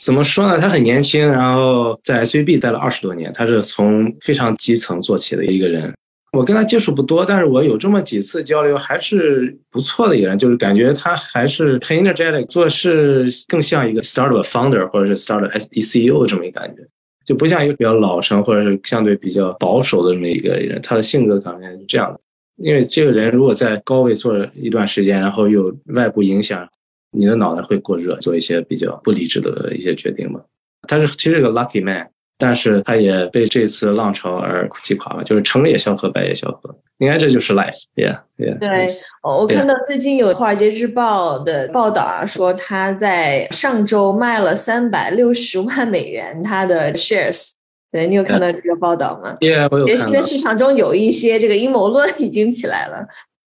[0.00, 0.60] 怎么说呢？
[0.60, 5.92] 他很年轻，然后在 SVB 待了二十多年，他是从非常基层做起的一个人。
[6.32, 16.82] 我跟他接触不多，但是我有这么几次交流，还是不错的一个人，就是感觉他还是很 energetic，做事更像一个 startup founder 或者是 startup CEO 这么一个感觉。
[17.28, 22.18] 就不像一个比较老成或者是相对比较保守的这么一个人，他的性格可能是这样的。
[22.56, 26.66] 因为这个人如果在高位做了一段时间，然后又外部影响，
[27.10, 30.40] 你的脑袋会过热，做一些比较不理智的一些决定嘛。
[30.88, 32.08] 他是其实是个 lucky man。
[32.38, 36.74] 但是他也被这次浪潮而击垮了，就是成也萧何，败也萧何。
[36.98, 38.58] 应该这就是 life，yeah，yeah。
[38.58, 38.86] 对，
[39.22, 47.50] 我看到最近有《华尔街日报》的报道啊，说他在上周卖了三百六十万美元他的 shares。
[47.90, 50.02] 对你有看到这个报道吗？Yeah，我有看到。
[50.02, 53.06] 也许在市场中有一些这个阴谋论已经起来了。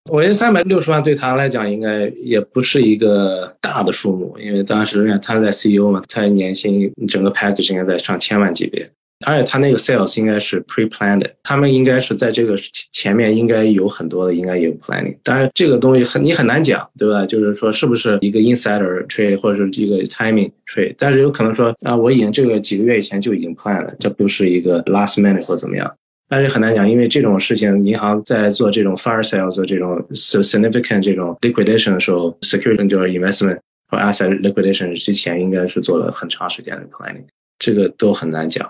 [0.09, 8.89] 我觉得三百六十万对他来讲应该也不是一个大的数目，因为当时他在 CEO 嘛，他年薪整个 package 应该在上千万级别，
[9.25, 12.55] 而且他那个 sales 应该是 pre-planned，他们应该是在这个
[12.91, 17.23] 前面应该有很多的应该有 planning，当然这个东西很你很难讲，对吧？
[17.27, 25.89] 就是说是不是一个 insider trade 或者是一个 timing trade，但是有可能说啊，我已经这个几个月以前就已经 plan 了，这不是一个 last minute 或怎么样。
[26.32, 33.59] 但是很难讲，因为这种事情，银行在做这种 fire sales 这种 significant 这种 liquidation 的时候，security 就是 investment
[33.89, 37.25] 和 asset liquidation 之前，应该是做了很长时间的 planning，
[37.59, 38.65] 这个都很难讲，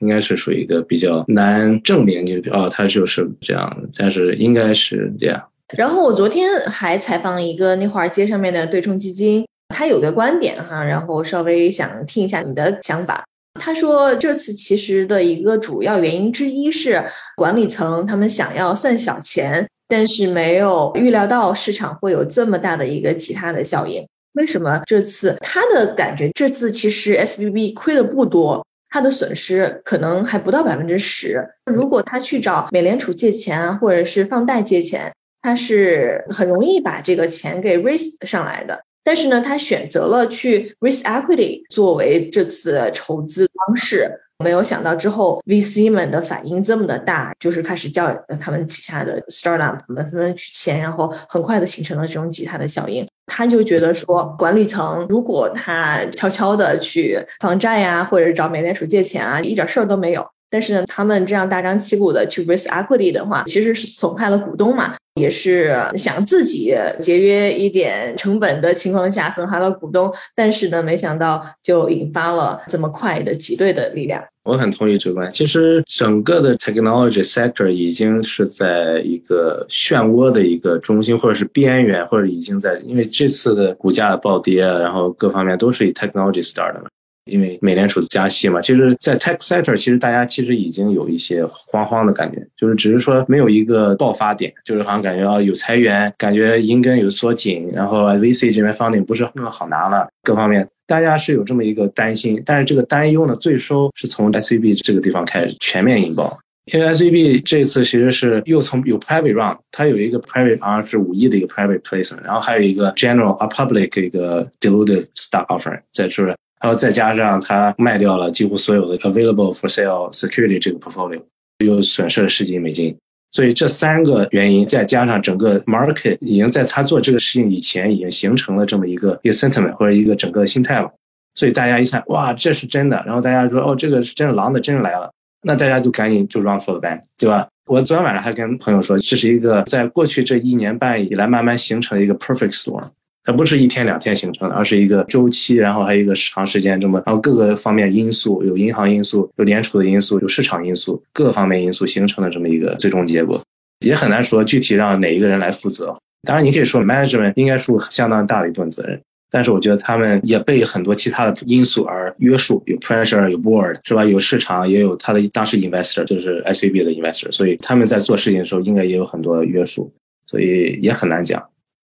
[0.00, 5.40] 应该是属于一个比较难证明，就哦，它就是这样，但是应该是这样。
[5.78, 13.24] 然后我昨天还采访一个那华尔街上面的对冲基金，他有个观点哈，然后稍微想听一下你的想法。
[13.60, 17.02] 他说，这次其实的一个主要原因之一是
[17.36, 24.06] 管理层他们想要算小钱，但是没有预料到市场会有这么大的一个其他的效应。
[24.32, 31.46] 为什么这次他的感觉，这次其实 S V B 亏的不多，他的损失可能还不到百分之十。
[31.72, 38.82] 如果他去找美联储借钱啊，或者是放贷借钱，他是很容易把这个钱给 raise 上来的。
[39.04, 53.06] 但是呢，他选择了去 risk equity 作为这次筹资方式，没有想到之后 VC 们的反应这么的大，就是开始叫他们旗下的 startup 们纷纷取钱，然后很快的形成了这种挤他的效应。
[53.26, 60.26] 他就觉得说，管理层如果他悄悄的去放债呀，或者找美联储借钱啊，一点事儿都没有。
[60.54, 70.08] 但是呢，他们这样大张旗鼓的去 raise equity 的话，其实是损害了股东嘛，也是想自己节约一点成本的情况下损害了股东。
[70.36, 74.22] 但是呢，没想到就引发了这么快的挤兑的力量。
[74.44, 75.30] 我很同意这观点。
[75.32, 86.84] 其实整个的 technology sector 已经是在一个漩涡的一个中心，或者是边缘，或者已经在，因为这次的股价的暴跌，然后各方面都是以 technology start 的。
[87.24, 106.36] 因为美联储加息嘛，其实，在 tech sector，其实大家其实已经有一些慌慌的感觉，就是只是说没有一个爆发点，就是好像感觉啊有裁员，感觉银根有缩紧，然后 VC 这边方 g 不是那么好拿了，各方面大家是有这么一个担心，但是这个担忧呢，最收是从 SVB 这个地方开始全面引爆，
[106.72, 115.80] 因为 SVB 这次其实是又从有 private round，它有一个 private 好像是五亿的一个 private placement，然后还有一个 general a public 一个 diluted stock offering
[115.90, 116.36] 在这。
[116.64, 121.20] 然后再加上他卖掉了几乎所有的 available for sale security 这个 portfolio，
[121.58, 122.96] 又损失了十几亿美金。
[123.32, 130.90] 所以这三个原因，再加上整个 market 已经在他做这个事情以前已经形成了这么一个一个 sentiment 或者一个整个心态了。
[131.34, 132.96] 所以大家一看，哇，这是真的。
[133.04, 135.12] 然后大家说，哦，这个是真的，狼的真来了。
[135.42, 137.46] 那大家就赶紧就 run for the bank，对吧？
[137.66, 142.82] 我昨天晚上还跟朋友说，这是一个在过去这一年半以来慢慢形成的一个 perfect storm。
[143.24, 153.40] 它不是一天两天形成的，而是一个周期，然后还有一个长时间这么，然后各个方面因素，有银行因素，有联储的因素，有市场因素，各方面因素形成的这么一个最终结果，
[153.80, 155.96] 也很难说具体让哪一个人来负责。
[156.26, 159.00] 当然，你可以说 management 应该负相当大的一部分责任，
[159.30, 164.04] 但是我觉得他们也被很多其他的因素而约束，有 pressure，有 board，是吧？
[164.04, 169.90] 有市场，也有他的当时 investor，就是 S V B 的 investor，所以他们在做事情的时候应该也有很多约束，
[170.26, 171.42] 所以也很难讲。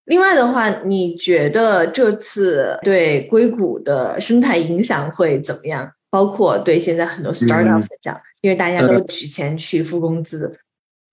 [0.07, 5.91] 另外的话，你觉得这次对硅谷的生态影响会怎么样？
[6.11, 10.53] 包括对现在很多 startup 讲，因为大家都取钱去付工资，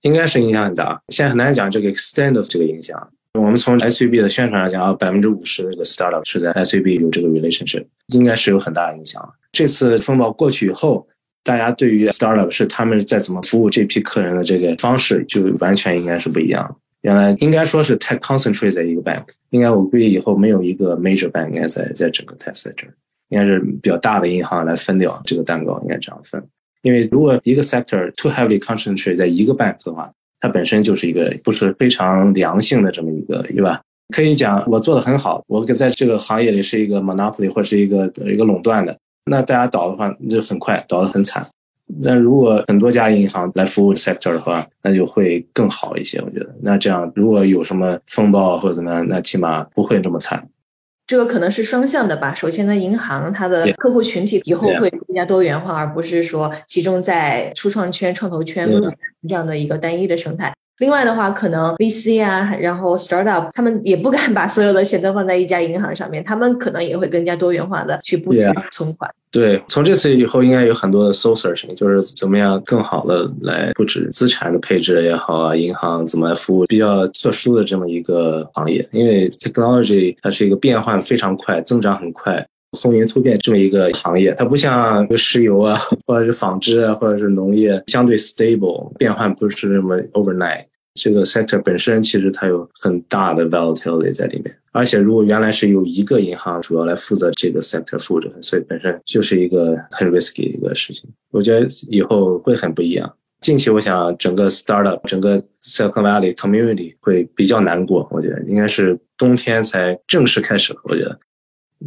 [0.01, 1.01] 应该是影响很大。
[1.09, 3.09] 现在很难讲这个 extent of 这个影响。
[3.39, 9.23] 我们从 S V B 的宣传来讲，百分之五十的这个 startup 是在 S V B 有这个 relationship，应该是有很大的影响。
[9.51, 11.07] 这次风暴过去以后，
[11.43, 16.75] 大家对于 startup 是他们在怎么服务这批客人的这个方式，就完全应该是不一样。
[17.01, 22.93] 原来应该说是太 concentrate 在一个 bank，应该我估计以后没有一个 major bank 应该在在整个 test 在这儿，
[23.29, 26.43] 应该是比较大的银行来分掉这个蛋糕，应该这样分。
[26.81, 33.81] 因为如果一个 sector too heavily concentrate 在一个 bank 的话，它本身就是一个不是非常良性的这么一个，对吧？
[34.15, 41.47] 可以讲我做的很好，我在这个行业里是一个 monopoly 或是一个一个垄断的，那大家倒的话就很快倒的很惨。
[42.01, 46.19] 那如果很多家银行来服务 sector 的话，那就会更好一些。
[46.19, 50.47] 我觉得，那这样如果有什么风暴或者怎么样，那起码不会这么惨。
[51.07, 52.35] 这个可能是双向的吧。
[52.35, 58.69] 首先呢，银行它的客户群体以后会更加多元化，而不是说集中在初创圈、创投圈
[59.27, 60.53] 这样的一个单一的生态。
[60.79, 68.39] 另外的话，可能 VC 啊，然后 startup，他们也不敢把所有的钱都放在一家银行上面，他们可能也会更加多元化的去布局
[68.71, 69.11] 存款。
[69.29, 82.43] 对，从这次以后，应该有很多的 soul searching，就是怎么样更好的来布置资产的配置也好啊，银行怎么来服务比较特殊的这么一个行业，因为 technology 它是一个变换非常快、增长很快、
[82.79, 85.77] 风云突变这么一个行业，它不像石油啊，
[86.07, 90.63] 或者是纺织啊，或者是农业，相对 stable，变换不是那么 overnight。
[90.99, 101.09] 这个 sector 本身其实它有很大的 volatility 在里面，而且如果原来是有一个银行主要来负责这个 sector 负责，所以本身就是一个很 risky 的一个事情。
[101.31, 103.11] 我觉得以后会很不一样。
[103.41, 110.75] 近期我想整个 startup 整个 Silicon Valley community 会比较难过，我觉得应该是冬天才正式开始。
[110.83, 111.17] 我觉得，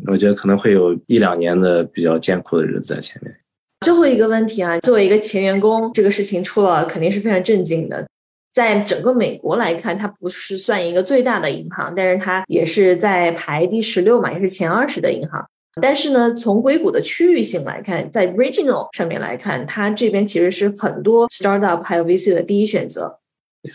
[0.07, 3.37] 我觉得可能会有一两年的比较艰苦的日子在前面。
[3.83, 8.07] 最后一个问题啊，作为一个前员工，这个事情出了肯定是非常震惊的。
[8.53, 15.45] 在整个美国来看，它不是算一个最大的银行，但是它也是在排第十六嘛，也是前二十的银行。
[15.81, 23.19] 但是呢，从硅谷的区域性来看，在 regional 上面来看，它这边其实是很多 startup 还有 VC 的第一选择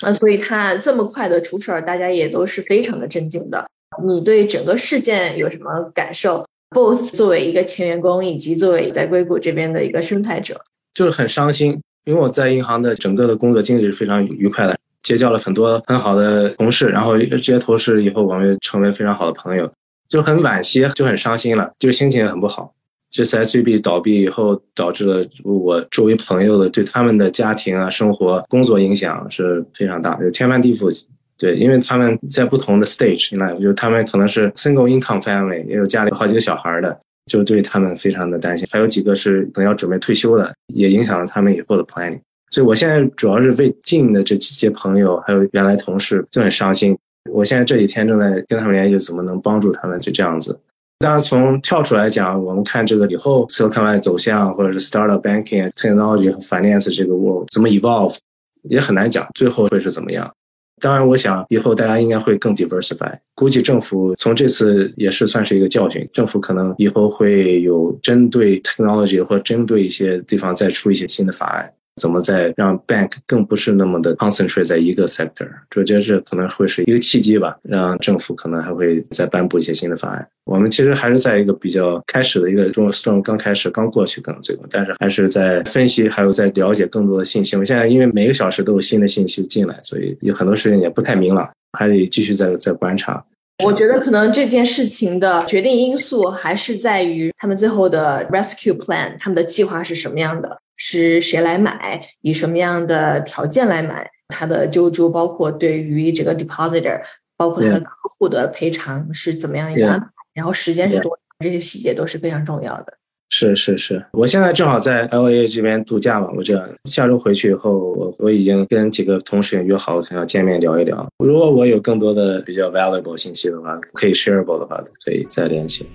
[0.01, 3.67] 啊，所以它这么快的出事儿，大家也都是非常的震惊的。
[4.05, 10.61] 你对整个事件有什么感受？Both 作为一个前员工，以及作为在硅谷这边的一个生态者，
[10.93, 11.81] 就是很伤心。
[12.07, 19.69] 因为我在银行的整个的工作经历是非常愉快的，结交了很多很好的同事，然后这些同事以后我们成为非常好的朋友，
[20.07, 22.73] 就很惋惜，就很伤心了，就心情也很不好。
[23.11, 30.89] 这次 S V B 倒闭以后，导致了我周围朋友的对他们的家庭啊、生活、工作影响是非常大，就天翻地覆，
[31.37, 38.67] 对，因为他们在不同的 stage in life，就他们可能是 single income family，也有家里好几个小孩的，就对他们非常的担心。
[38.71, 42.19] 还有几个是可能要准备退休的，也影响了他们以后的 planning。
[42.49, 46.97] 所以我现在主要是为近的这几些朋友，还有原来同事就很伤心。
[47.29, 50.57] 我现在这几天正在跟他们联系，怎么能帮助他们，就这样子。
[50.99, 58.15] 当然，从跳出来讲，我们看这个以后 Silicon Valley 走向，或者是 startup banking、technology 和 finance 这个 world 怎么 evolve，
[58.63, 60.31] 也很难讲最后会是怎么样。
[60.79, 63.11] 当然，我想以后大家应该会更 diversify。
[63.33, 71.73] 估计政府从这次也是算是一个教训，政府可能以后会有针对 technology 或针对一些地方再出一些新的法案。
[71.97, 75.49] 怎么再让 bank 更不是那么的 concentrate 在一个 sector？
[75.69, 80.27] 这觉得这可能会是一个契机吧，让政府可能还会再颁布一些新的法案。
[80.45, 87.57] 我们其实还是在一个比较开始的一个中 storm 刚开始刚过去可能这个，但是还是在分析，还有在了解更多的信息。
[87.57, 93.21] 我现在因为每个小时都有新的信息进来，所以有很多事情也不太明朗，还得继续再再观察。
[93.63, 100.57] 我觉得可能这件事情的决定因素还是在于他们最后的 rescue plan，他们的计划是什么样的。
[100.77, 102.01] 是谁来买？
[102.21, 104.09] 以什么样的条件来买？
[104.29, 107.01] 它的救助包括对于这个 depositor，
[107.35, 110.07] 包括他的客户的赔偿是怎么样一个安排？
[110.33, 111.19] 然后时间是多长？
[111.39, 112.93] 这些细节都是非常重要的。
[113.29, 121.05] 是是是，我现在正好在 L A 这边度假嘛，我这下周回去以后，我我已经跟几个同事也约好，可能要见面聊一聊。
[121.23, 125.85] 如果我有更多的比较 valuable 信息的话，可以 shareable 的话，可以再联系。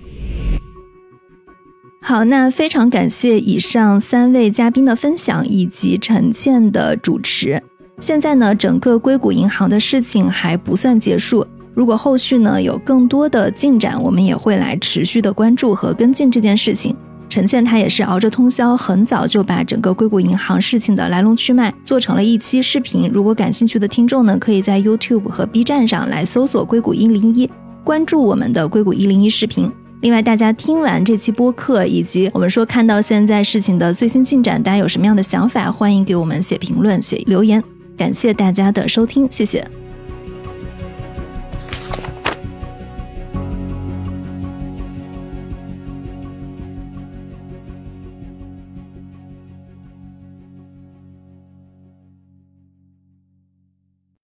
[2.05, 7.63] 好，那非常感谢以上三位嘉宾的分享以及陈倩的主持。
[7.99, 11.47] 现在呢，整个硅谷银行的事情还不算结束。
[11.73, 16.93] 如果后续呢有更多的进展，我们也会来持续的关注和跟进这件事情。
[17.29, 23.09] 陈倩她也是熬着通宵，很早就把整个硅谷银行事情的来龙去脉做成了一期视频。
[23.13, 27.49] 如果感兴趣的听众呢，可以在 YouTube 和 B 站上来搜索“硅谷一零一”，
[27.85, 29.71] 关注我们的“硅谷一零一”视频。
[30.03, 35.71] 另外，大家听完这期播客，以及我们说看到现在事情的最新进展，大家有什么样的想法？
[35.71, 37.63] 欢迎给我们写评论、写留言。
[37.95, 39.65] 感谢大家的收听，谢谢。